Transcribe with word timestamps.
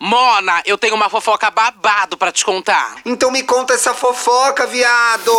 Mona, 0.00 0.62
eu 0.64 0.78
tenho 0.78 0.94
uma 0.94 1.10
fofoca 1.10 1.50
babado 1.50 2.16
pra 2.16 2.30
te 2.30 2.44
contar. 2.44 2.98
Então 3.04 3.32
me 3.32 3.42
conta 3.42 3.74
essa 3.74 3.92
fofoca, 3.92 4.64
viado! 4.64 5.32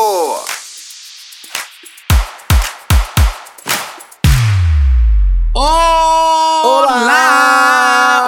Olá! 6.62 6.90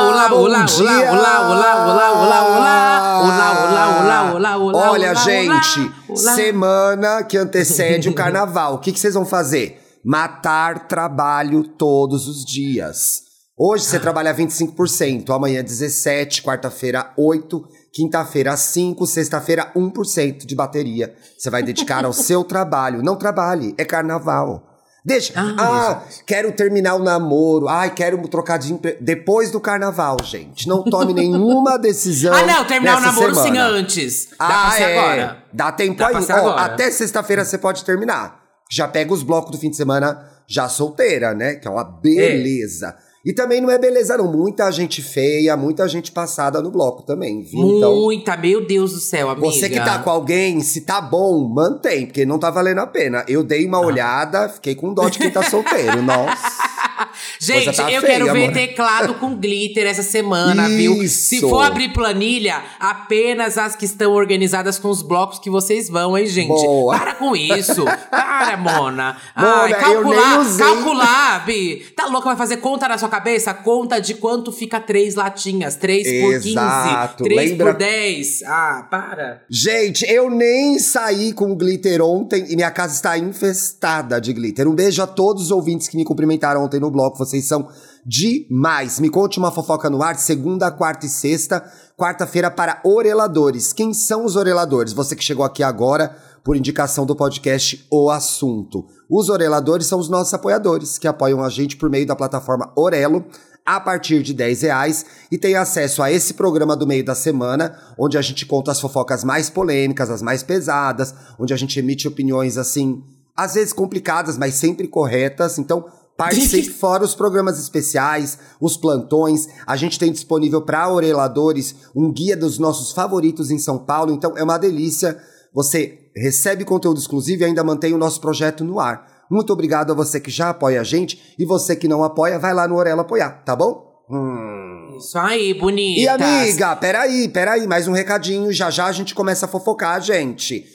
Olá, 0.01 0.33
olá, 0.33 0.63
dia! 0.63 1.11
olá, 1.11 1.11
olá, 1.11 1.49
olá, 1.49 2.11
olá, 2.11 2.11
olá, 2.13 2.43
olá, 2.47 3.19
olá, 3.19 3.51
olá, 3.59 3.99
olá, 3.99 4.31
olá, 4.33 4.57
olá. 4.57 4.89
Olha, 4.89 5.11
olá, 5.11 5.21
gente, 5.21 5.91
olá. 6.07 6.33
semana 6.33 7.23
que 7.23 7.37
antecede 7.37 8.07
o 8.07 8.15
carnaval. 8.15 8.75
O 8.75 8.79
que, 8.79 8.93
que 8.93 8.99
vocês 8.99 9.15
vão 9.15 9.25
fazer? 9.25 9.99
Matar 10.01 10.87
trabalho 10.87 11.63
todos 11.63 12.29
os 12.29 12.45
dias. 12.45 13.30
Hoje 13.63 13.85
Ah. 13.85 13.89
você 13.91 13.99
trabalha 13.99 14.33
25%, 14.33 15.31
amanhã 15.31 15.63
17%, 15.63 16.41
quarta-feira 16.41 17.13
8%, 17.15 17.67
quinta-feira 17.93 18.57
5%, 18.57 19.05
sexta-feira 19.05 19.71
1% 19.75 20.47
de 20.47 20.55
bateria. 20.55 21.13
Você 21.37 21.47
vai 21.51 21.61
dedicar 21.61 22.03
ao 22.03 22.11
seu 22.11 22.43
trabalho. 22.43 23.03
Não 23.03 23.15
trabalhe, 23.15 23.75
é 23.77 23.85
carnaval. 23.85 24.63
Deixa. 25.05 25.33
Ai, 25.35 25.55
ah, 25.59 26.01
quero 26.25 26.51
terminar 26.53 26.95
o 26.95 27.03
namoro. 27.03 27.67
Ai, 27.67 27.91
quero 27.93 28.17
trocar 28.27 28.57
de 28.57 28.73
emprego. 28.73 28.97
Depois 29.01 29.51
do 29.51 29.59
carnaval, 29.59 30.17
gente. 30.23 30.67
Não 30.67 30.83
tome 30.83 31.13
nenhuma 31.13 31.77
decisão. 31.77 32.33
Ah, 32.37 32.43
não, 32.45 32.65
terminar 32.65 32.97
o 32.97 33.01
namoro 33.01 33.35
sim 33.35 33.41
semana. 33.43 33.63
antes. 33.65 34.29
Dá 34.39 34.69
Ah, 34.71 34.79
é. 34.79 34.97
agora. 34.99 35.43
Dá 35.53 35.71
tempo 35.71 35.97
Dá 35.99 36.07
aí. 36.07 36.25
Ó, 36.45 36.49
até 36.55 36.89
sexta-feira 36.89 37.45
você 37.45 37.59
pode 37.59 37.83
terminar. 37.85 38.41
Já 38.71 38.87
pega 38.87 39.13
os 39.13 39.21
blocos 39.21 39.51
do 39.51 39.57
fim 39.57 39.69
de 39.69 39.75
semana 39.75 40.30
já 40.51 40.67
solteira, 40.67 41.33
né? 41.33 41.55
Que 41.55 41.67
é 41.67 41.71
uma 41.71 41.83
beleza. 41.83 42.95
E 43.23 43.31
também 43.33 43.61
não 43.61 43.69
é 43.69 43.77
beleza, 43.77 44.17
não. 44.17 44.31
Muita 44.31 44.71
gente 44.71 44.99
feia, 45.01 45.55
muita 45.55 45.87
gente 45.87 46.11
passada 46.11 46.59
no 46.59 46.71
bloco 46.71 47.03
também, 47.03 47.43
viu? 47.43 47.77
Então, 47.77 47.95
Muita, 47.95 48.35
meu 48.35 48.65
Deus 48.65 48.93
do 48.93 48.99
céu, 48.99 49.29
amiga. 49.29 49.45
você 49.45 49.69
que 49.69 49.75
tá 49.79 49.99
com 49.99 50.09
alguém, 50.09 50.59
se 50.61 50.81
tá 50.81 50.99
bom, 50.99 51.47
mantém, 51.47 52.07
porque 52.07 52.25
não 52.25 52.39
tá 52.39 52.49
valendo 52.49 52.79
a 52.79 52.87
pena. 52.87 53.23
Eu 53.27 53.43
dei 53.43 53.63
Ah. 53.65 53.67
uma 53.67 53.79
olhada, 53.79 54.49
fiquei 54.49 54.73
com 54.73 54.91
dó 54.91 55.07
de 55.07 55.19
quem 55.19 55.29
tá 55.29 55.43
solteiro. 55.43 56.01
Nossa. 56.01 56.70
Gente, 57.39 57.75
tá 57.75 57.91
eu 57.91 58.01
feia, 58.01 58.13
quero 58.13 58.31
ver 58.33 58.43
amor. 58.45 58.53
teclado 58.53 59.13
com 59.15 59.35
glitter 59.35 59.85
essa 59.87 60.03
semana, 60.03 60.67
viu? 60.69 61.01
Isso. 61.03 61.29
Se 61.29 61.39
for 61.41 61.61
abrir 61.63 61.89
planilha, 61.93 62.61
apenas 62.79 63.57
as 63.57 63.75
que 63.75 63.85
estão 63.85 64.13
organizadas 64.13 64.77
com 64.77 64.89
os 64.89 65.01
blocos 65.01 65.39
que 65.39 65.49
vocês 65.49 65.89
vão, 65.89 66.17
hein, 66.17 66.27
gente? 66.27 66.47
Boa. 66.47 66.97
Para 66.97 67.15
com 67.15 67.35
isso. 67.35 67.83
Para, 68.11 68.57
Mona. 68.57 69.17
Ai, 69.35 69.69
Mona, 69.69 69.75
calcular, 69.75 70.29
nem 70.37 70.39
usei. 70.39 70.65
calcular, 70.65 71.45
Bi. 71.45 71.85
Tá 71.95 72.05
louca? 72.07 72.27
Vai 72.29 72.35
fazer 72.37 72.57
conta 72.57 72.87
na 72.87 72.97
sua 72.97 73.09
cabeça? 73.09 73.53
Conta 73.53 73.99
de 73.99 74.13
quanto 74.15 74.51
fica 74.51 74.79
três 74.79 75.15
latinhas. 75.15 75.75
Três 75.75 76.03
por 76.21 76.33
quinze. 76.33 76.49
Exato. 76.49 77.23
Três 77.23 77.51
Lembra- 77.51 77.71
por 77.73 77.77
dez. 77.79 78.43
Ah, 78.43 78.87
para. 78.89 79.43
Gente, 79.49 80.05
eu 80.11 80.29
nem 80.29 80.77
saí 80.79 81.33
com 81.33 81.55
glitter 81.55 82.01
ontem 82.01 82.45
e 82.49 82.55
minha 82.55 82.71
casa 82.71 82.93
está 82.93 83.17
infestada 83.17 84.19
de 84.19 84.33
glitter. 84.33 84.67
Um 84.67 84.75
beijo 84.75 85.01
a 85.01 85.07
todos 85.07 85.43
os 85.43 85.51
ouvintes 85.51 85.87
que 85.87 85.95
me 85.97 86.03
cumprimentaram 86.03 86.63
ontem 86.63 86.79
no 86.79 86.90
bloco. 86.91 87.17
Vocês 87.17 87.47
são 87.47 87.67
demais. 88.05 88.99
Me 88.99 89.09
conte 89.09 89.39
uma 89.39 89.51
fofoca 89.51 89.89
no 89.89 90.03
ar, 90.03 90.17
segunda, 90.17 90.69
quarta 90.71 91.05
e 91.05 91.09
sexta. 91.09 91.63
Quarta-feira 91.97 92.51
para 92.51 92.81
oreladores. 92.83 93.73
Quem 93.73 93.93
são 93.93 94.25
os 94.25 94.35
oreladores? 94.35 94.93
Você 94.93 95.15
que 95.15 95.23
chegou 95.23 95.45
aqui 95.45 95.63
agora 95.63 96.15
por 96.43 96.55
indicação 96.55 97.05
do 97.05 97.15
podcast 97.15 97.85
O 97.89 98.09
Assunto. 98.09 98.85
Os 99.09 99.29
oreladores 99.29 99.85
são 99.87 99.99
os 99.99 100.09
nossos 100.09 100.33
apoiadores, 100.33 100.97
que 100.97 101.07
apoiam 101.07 101.43
a 101.43 101.49
gente 101.49 101.77
por 101.77 101.89
meio 101.89 102.07
da 102.07 102.15
plataforma 102.15 102.71
Orelo 102.75 103.25
a 103.65 103.79
partir 103.79 104.23
de 104.23 104.33
10 104.33 104.63
reais 104.63 105.05
e 105.31 105.37
tem 105.37 105.55
acesso 105.55 106.01
a 106.01 106.11
esse 106.11 106.33
programa 106.33 106.75
do 106.75 106.87
meio 106.87 107.05
da 107.05 107.13
semana, 107.13 107.77
onde 107.97 108.17
a 108.17 108.21
gente 108.21 108.45
conta 108.45 108.71
as 108.71 108.79
fofocas 108.79 109.23
mais 109.23 109.49
polêmicas, 109.49 110.09
as 110.09 110.21
mais 110.21 110.41
pesadas, 110.41 111.13
onde 111.37 111.53
a 111.53 111.57
gente 111.57 111.77
emite 111.77 112.07
opiniões 112.07 112.57
assim, 112.57 113.03
às 113.35 113.53
vezes 113.53 113.71
complicadas, 113.71 114.37
mas 114.37 114.55
sempre 114.55 114.87
corretas. 114.87 115.59
Então, 115.59 115.85
participe 116.21 116.69
fora 116.73 117.03
os 117.03 117.15
programas 117.15 117.59
especiais, 117.59 118.37
os 118.59 118.77
plantões. 118.77 119.47
A 119.65 119.75
gente 119.75 119.97
tem 119.97 120.11
disponível 120.11 120.61
para 120.61 120.89
oreladores 120.89 121.75
um 121.95 122.11
guia 122.11 122.37
dos 122.37 122.59
nossos 122.59 122.91
favoritos 122.91 123.49
em 123.49 123.57
São 123.57 123.77
Paulo. 123.77 124.13
Então, 124.13 124.37
é 124.37 124.43
uma 124.43 124.57
delícia. 124.57 125.17
Você 125.53 126.11
recebe 126.15 126.63
conteúdo 126.63 126.99
exclusivo 126.99 127.41
e 127.41 127.45
ainda 127.45 127.63
mantém 127.63 127.93
o 127.93 127.97
nosso 127.97 128.21
projeto 128.21 128.63
no 128.63 128.79
ar. 128.79 129.25
Muito 129.29 129.51
obrigado 129.51 129.91
a 129.91 129.95
você 129.95 130.19
que 130.19 130.29
já 130.29 130.49
apoia 130.49 130.81
a 130.81 130.83
gente 130.83 131.35
e 131.39 131.45
você 131.45 131.75
que 131.75 131.87
não 131.87 132.03
apoia, 132.03 132.37
vai 132.37 132.53
lá 132.53 132.67
no 132.67 132.75
Orelo 132.75 133.01
apoiar, 133.01 133.43
tá 133.45 133.55
bom? 133.55 133.89
Hum. 134.09 134.97
Isso 134.97 135.17
aí, 135.17 135.53
bonita. 135.53 136.01
E 136.01 136.07
amiga, 136.07 136.75
peraí, 136.75 137.29
peraí, 137.29 137.65
mais 137.65 137.87
um 137.87 137.93
recadinho, 137.93 138.51
já 138.51 138.69
já 138.69 138.85
a 138.87 138.91
gente 138.91 139.15
começa 139.15 139.45
a 139.45 139.49
fofocar, 139.49 140.01
gente. 140.01 140.65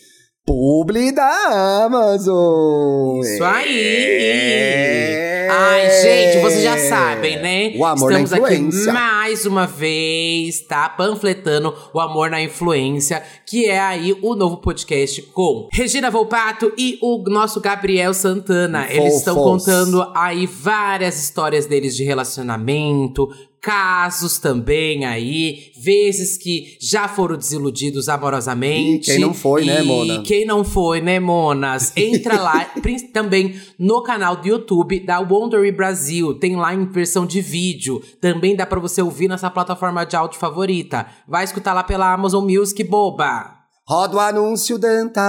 Publi 0.46 1.12
da 1.12 1.84
Amazon. 1.84 3.20
Isso 3.20 3.44
aí! 3.44 3.76
É. 4.18 5.35
Ai, 5.50 5.90
gente, 6.02 6.42
vocês 6.42 6.62
já 6.62 6.78
sabem, 6.78 7.36
né? 7.40 7.72
O 7.76 7.84
amor 7.84 8.10
na 8.12 8.20
Estamos 8.20 8.44
aqui 8.44 8.54
influência. 8.56 8.92
mais 8.92 9.46
uma 9.46 9.66
vez, 9.66 10.60
tá? 10.60 10.88
Panfletando 10.88 11.74
o 11.92 12.00
amor 12.00 12.30
na 12.30 12.40
influência, 12.42 13.22
que 13.46 13.66
é 13.66 13.78
aí 13.78 14.16
o 14.22 14.34
novo 14.34 14.58
podcast 14.58 15.22
com 15.22 15.68
Regina 15.72 16.10
Volpato 16.10 16.72
e 16.76 16.98
o 17.02 17.18
nosso 17.28 17.60
Gabriel 17.60 18.12
Santana. 18.14 18.86
Eles 18.90 19.16
estão 19.16 19.34
Fofos. 19.34 19.64
contando 19.64 20.10
aí 20.14 20.46
várias 20.46 21.22
histórias 21.22 21.66
deles 21.66 21.94
de 21.96 22.04
relacionamento. 22.04 23.28
Casos 23.58 24.38
também 24.38 25.04
aí, 25.04 25.72
vezes 25.76 26.36
que 26.38 26.76
já 26.80 27.08
foram 27.08 27.36
desiludidos 27.36 28.08
amorosamente. 28.08 29.10
Ih, 29.10 29.14
quem 29.14 29.20
não 29.20 29.34
foi, 29.34 29.64
né, 29.64 29.80
E 29.82 29.84
Mona? 29.84 30.22
quem 30.22 30.44
não 30.46 30.62
foi, 30.62 31.00
né, 31.00 31.18
Monas? 31.18 31.92
Entra 31.96 32.40
lá, 32.40 32.70
também 33.12 33.56
no 33.76 34.04
canal 34.04 34.36
do 34.36 34.46
YouTube 34.46 35.00
da 35.00 35.16
Wondery 35.36 35.72
Brasil. 35.72 36.34
Tem 36.38 36.56
lá 36.56 36.72
em 36.74 36.86
versão 36.86 37.26
de 37.26 37.40
vídeo. 37.40 38.02
Também 38.20 38.56
dá 38.56 38.64
pra 38.64 38.80
você 38.80 39.02
ouvir 39.02 39.28
nessa 39.28 39.50
plataforma 39.50 40.04
de 40.04 40.16
áudio 40.16 40.38
favorita. 40.38 41.06
Vai 41.28 41.44
escutar 41.44 41.72
lá 41.72 41.84
pela 41.84 42.12
Amazon 42.12 42.44
Music, 42.44 42.82
boba! 42.84 43.54
Roda 43.88 44.16
o 44.16 44.20
anúncio 44.20 44.78
Dantas. 44.78 45.26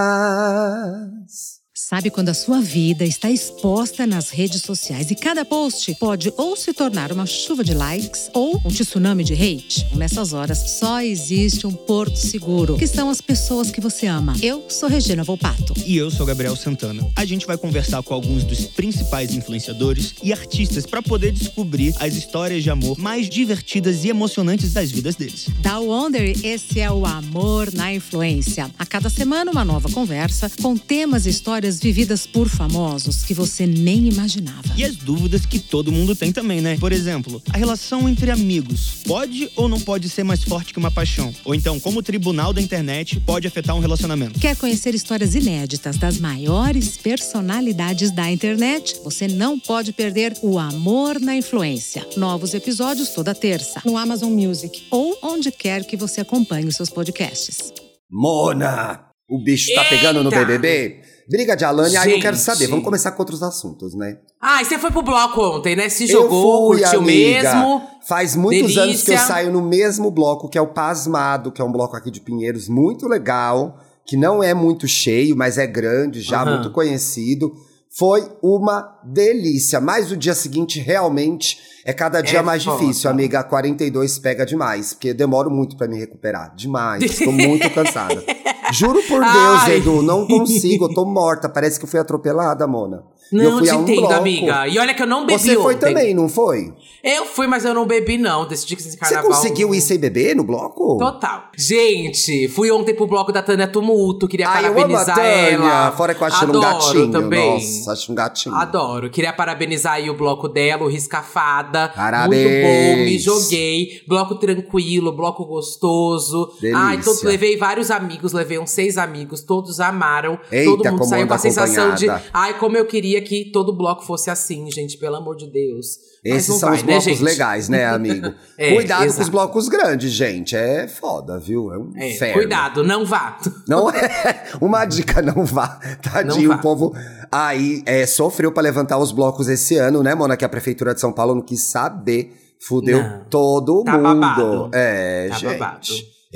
Sabe 1.79 2.09
quando 2.09 2.29
a 2.29 2.33
sua 2.33 2.59
vida 2.59 3.05
está 3.05 3.29
exposta 3.29 4.07
nas 4.07 4.31
redes 4.31 4.63
sociais 4.63 5.11
e 5.11 5.15
cada 5.15 5.45
post 5.45 5.93
pode 5.99 6.33
ou 6.35 6.55
se 6.55 6.73
tornar 6.73 7.11
uma 7.11 7.27
chuva 7.27 7.63
de 7.63 7.75
likes 7.75 8.31
ou 8.33 8.59
um 8.65 8.69
tsunami 8.69 9.23
de 9.23 9.35
hate? 9.35 9.85
Nessas 9.95 10.33
horas 10.33 10.57
só 10.79 11.01
existe 11.01 11.67
um 11.67 11.71
porto 11.71 12.15
seguro, 12.15 12.77
que 12.77 12.87
são 12.87 13.11
as 13.11 13.21
pessoas 13.21 13.69
que 13.69 13.79
você 13.79 14.07
ama. 14.07 14.35
Eu 14.41 14.65
sou 14.69 14.89
Regina 14.89 15.23
Volpato. 15.23 15.75
E 15.85 15.95
eu 15.95 16.09
sou 16.09 16.25
Gabriel 16.25 16.55
Santana. 16.55 17.07
A 17.15 17.23
gente 17.23 17.45
vai 17.45 17.59
conversar 17.59 18.01
com 18.01 18.11
alguns 18.11 18.43
dos 18.43 18.65
principais 18.65 19.35
influenciadores 19.35 20.15
e 20.23 20.33
artistas 20.33 20.83
para 20.83 21.03
poder 21.03 21.31
descobrir 21.31 21.93
as 21.99 22.15
histórias 22.15 22.63
de 22.63 22.71
amor 22.71 22.97
mais 22.97 23.29
divertidas 23.29 24.03
e 24.03 24.09
emocionantes 24.09 24.73
das 24.73 24.89
vidas 24.89 25.15
deles. 25.15 25.47
Da 25.59 25.77
Wonder, 25.77 26.43
esse 26.43 26.79
é 26.79 26.91
o 26.91 27.05
Amor 27.05 27.71
na 27.71 27.93
Influência. 27.93 28.71
A 28.79 28.85
cada 28.85 29.11
semana, 29.11 29.51
uma 29.51 29.63
nova 29.63 29.87
conversa 29.91 30.49
com 30.59 30.75
temas 30.75 31.27
e 31.27 31.29
histórias 31.29 31.66
vividas 31.75 32.25
por 32.25 32.47
famosos 32.47 33.23
que 33.23 33.33
você 33.33 33.67
nem 33.67 34.07
imaginava. 34.07 34.73
E 34.77 34.85
as 34.85 34.95
dúvidas 34.95 35.45
que 35.45 35.59
todo 35.59 35.91
mundo 35.91 36.15
tem 36.15 36.31
também, 36.31 36.61
né? 36.61 36.77
Por 36.79 36.91
exemplo, 36.91 37.41
a 37.51 37.57
relação 37.57 38.07
entre 38.07 38.31
amigos 38.31 39.01
pode 39.05 39.49
ou 39.55 39.67
não 39.67 39.79
pode 39.79 40.07
ser 40.09 40.23
mais 40.23 40.43
forte 40.43 40.73
que 40.73 40.79
uma 40.79 40.89
paixão? 40.89 41.33
Ou 41.43 41.53
então, 41.53 41.79
como 41.79 41.99
o 41.99 42.03
tribunal 42.03 42.53
da 42.53 42.61
internet 42.61 43.19
pode 43.19 43.47
afetar 43.47 43.75
um 43.75 43.79
relacionamento? 43.79 44.39
Quer 44.39 44.55
conhecer 44.55 44.95
histórias 44.95 45.35
inéditas 45.35 45.97
das 45.97 46.17
maiores 46.17 46.95
personalidades 46.95 48.11
da 48.11 48.31
internet? 48.31 48.99
Você 49.03 49.27
não 49.27 49.59
pode 49.59 49.91
perder 49.91 50.33
o 50.41 50.57
Amor 50.57 51.19
na 51.19 51.35
Influência. 51.35 52.07
Novos 52.15 52.53
episódios 52.53 53.09
toda 53.09 53.35
terça 53.35 53.81
no 53.83 53.97
Amazon 53.97 54.31
Music 54.31 54.85
ou 54.89 55.17
onde 55.21 55.51
quer 55.51 55.83
que 55.83 55.97
você 55.97 56.21
acompanhe 56.21 56.67
os 56.67 56.75
seus 56.75 56.89
podcasts. 56.89 57.73
Mona, 58.09 59.07
o 59.29 59.43
bicho 59.43 59.73
tá 59.73 59.83
pegando 59.85 60.23
no 60.23 60.29
Eita! 60.29 60.45
BBB? 60.45 61.01
Briga 61.29 61.55
de 61.57 61.65
Alane, 61.65 61.97
aí 61.97 62.13
eu 62.13 62.19
quero 62.21 62.37
saber. 62.37 62.67
Vamos 62.67 62.85
começar 62.85 63.11
com 63.11 63.21
outros 63.21 63.43
assuntos, 63.43 63.93
né? 63.93 64.17
Ai, 64.41 64.63
você 64.63 64.79
foi 64.79 64.91
pro 64.91 65.01
bloco 65.01 65.41
ontem, 65.41 65.75
né? 65.75 65.89
Se 65.89 66.03
Eu 66.03 66.21
jogou, 66.21 66.71
fui, 66.73 66.81
curtiu 66.81 66.99
amiga. 67.01 67.53
mesmo. 67.53 67.81
Faz 68.07 68.35
muitos 68.35 68.61
Delícia. 68.73 68.83
anos 68.83 69.03
que 69.03 69.11
eu 69.11 69.17
saio 69.17 69.51
no 69.51 69.61
mesmo 69.61 70.09
bloco, 70.09 70.47
que 70.47 70.57
é 70.57 70.61
o 70.61 70.67
Pasmado, 70.67 71.51
que 71.51 71.61
é 71.61 71.65
um 71.65 71.71
bloco 71.71 71.97
aqui 71.97 72.09
de 72.09 72.21
Pinheiros 72.21 72.69
muito 72.69 73.07
legal, 73.07 73.77
que 74.05 74.15
não 74.15 74.41
é 74.41 74.53
muito 74.53 74.87
cheio, 74.87 75.35
mas 75.35 75.57
é 75.57 75.67
grande, 75.67 76.21
já 76.21 76.41
Aham. 76.43 76.53
muito 76.53 76.71
conhecido. 76.71 77.53
Foi 77.97 78.31
uma 78.43 78.99
delícia, 79.03 79.81
mas 79.81 80.11
o 80.11 80.17
dia 80.17 80.35
seguinte 80.35 80.79
realmente 80.79 81.57
é 81.83 81.91
cada 81.91 82.21
dia 82.21 82.39
É 82.39 82.41
mais 82.43 82.63
foda. 82.63 82.77
difícil, 82.79 83.09
amiga. 83.09 83.39
A 83.39 83.43
42 83.43 84.19
pega 84.19 84.45
demais, 84.45 84.93
porque 84.93 85.15
demoro 85.15 85.49
muito 85.49 85.75
pra 85.75 85.87
me 85.87 85.97
recuperar. 85.97 86.53
Demais, 86.55 87.17
tô 87.17 87.31
muito 87.31 87.67
cansada. 87.71 88.23
Juro 88.71 89.01
por 89.03 89.21
Deus, 89.21 89.61
Ai. 89.63 89.77
Edu, 89.77 90.03
não 90.03 90.27
consigo, 90.27 90.85
eu 90.85 90.93
tô 90.93 91.05
morta. 91.05 91.49
Parece 91.49 91.79
que 91.79 91.87
fui 91.87 91.99
atropelada, 91.99 92.67
Mona. 92.67 93.03
Não, 93.31 93.43
eu 93.43 93.57
fui 93.59 93.67
te 93.67 93.73
um 93.75 93.81
entendo, 93.81 93.99
bloco. 94.01 94.13
amiga. 94.13 94.67
E 94.67 94.79
olha 94.79 94.93
que 94.93 95.01
eu 95.03 95.07
não 95.07 95.25
bebi 95.25 95.39
Você 95.39 95.55
foi 95.55 95.75
ontem. 95.75 95.87
também, 95.87 96.13
não 96.13 96.29
foi? 96.29 96.73
Eu 97.03 97.25
fui, 97.25 97.47
mas 97.47 97.63
eu 97.63 97.73
não 97.73 97.85
bebi, 97.85 98.17
não. 98.17 98.47
Decidi 98.47 98.75
que 98.75 98.81
esse 98.81 98.91
Você 98.91 98.97
carnaval. 98.97 99.31
conseguiu 99.31 99.73
ir 99.73 99.81
sem 99.81 99.97
beber 99.97 100.35
no 100.35 100.43
bloco? 100.43 100.97
Total. 100.97 101.43
Gente, 101.57 102.47
fui 102.49 102.69
ontem 102.71 102.93
pro 102.93 103.07
bloco 103.07 103.31
da 103.31 103.41
Tânia 103.41 103.67
Tumulto, 103.67 104.27
queria 104.27 104.47
Ai, 104.49 104.65
eu 104.65 104.71
amo 104.71 104.95
a 104.97 105.05
parabenizar 105.05 105.19
ela. 105.19 105.91
Fora 105.91 106.13
que 106.13 106.21
eu 106.21 106.27
acho 106.27 106.45
um 106.45 106.59
gatinho. 106.59 107.11
também. 107.11 107.53
Nossa, 107.53 107.91
acho 107.93 108.11
um 108.11 108.15
gatinho. 108.15 108.55
Adoro. 108.55 109.09
Queria 109.09 109.31
parabenizar 109.31 109.93
aí 109.93 110.09
o 110.09 110.15
bloco 110.17 110.49
dela, 110.49 110.83
o 110.83 110.87
Riscafada. 110.87 111.89
Parabéns. 111.95 112.43
Muito 112.43 112.61
bom, 112.97 113.03
me 113.05 113.19
joguei. 113.19 114.01
Bloco 114.07 114.35
tranquilo, 114.35 115.11
bloco 115.11 115.45
gostoso. 115.45 116.51
Delícia. 116.59 116.77
Ai, 116.83 117.01
todo, 117.01 117.19
levei 117.23 117.57
vários 117.57 117.91
amigos, 117.91 118.33
levei 118.33 118.59
uns 118.59 118.71
seis 118.71 118.97
amigos, 118.97 119.41
todos 119.41 119.79
amaram. 119.79 120.39
Eita, 120.51 120.71
todo 120.71 120.91
mundo 120.91 121.05
saiu 121.05 121.27
com 121.27 121.33
a 121.33 121.37
sensação 121.37 121.93
de. 121.95 122.07
Ai, 122.33 122.57
como 122.57 122.75
eu 122.77 122.85
queria 122.85 123.16
que 123.21 123.51
todo 123.51 123.71
bloco 123.75 124.03
fosse 124.03 124.29
assim, 124.29 124.69
gente, 124.71 124.97
pelo 124.97 125.15
amor 125.15 125.35
de 125.35 125.47
Deus. 125.49 125.97
Esses 126.23 126.55
são 126.55 126.69
vai, 126.69 126.77
os 126.77 126.83
né, 126.83 126.93
blocos 126.99 127.19
legais, 127.21 127.69
né, 127.69 127.85
amigo? 127.89 128.33
É, 128.57 128.73
Cuidado 128.73 128.99
com 129.01 129.05
os 129.07 129.13
exato. 129.15 129.31
blocos 129.31 129.69
grandes, 129.69 130.11
gente. 130.11 130.55
É 130.55 130.87
foda, 130.87 131.39
viu? 131.39 131.71
É 131.73 131.77
um 131.77 131.91
É, 131.95 132.11
inferno. 132.11 132.33
cuidado, 132.33 132.83
não 132.83 133.05
vá. 133.05 133.37
Não 133.67 133.89
é 133.89 134.43
uma 134.61 134.83
dica, 134.85 135.21
não 135.21 135.45
vá. 135.45 135.79
Tadinho, 136.01 136.49
Não 136.49 136.55
vá. 136.55 136.59
o 136.59 136.61
povo 136.61 136.93
aí 137.31 137.83
é, 137.85 138.05
sofreu 138.05 138.51
pra 138.51 138.61
levantar 138.63 138.97
os 138.97 139.11
blocos 139.11 139.47
esse 139.47 139.77
ano, 139.77 140.01
né, 140.03 140.13
Mona? 140.15 140.35
Que 140.35 140.45
a 140.45 140.49
Prefeitura 140.49 140.93
de 140.93 140.99
São 140.99 141.11
Paulo 141.13 141.35
não 141.35 141.41
quis 141.41 141.63
saber. 141.63 142.35
Fudeu 142.59 143.01
Não. 143.03 143.21
todo 143.29 143.83
Tá 143.83 143.91
mundo. 143.93 144.03
babado. 144.19 144.69
É, 144.73 145.27
Tá 145.29 145.35
gente. 145.37 145.57
babado. 145.59 145.87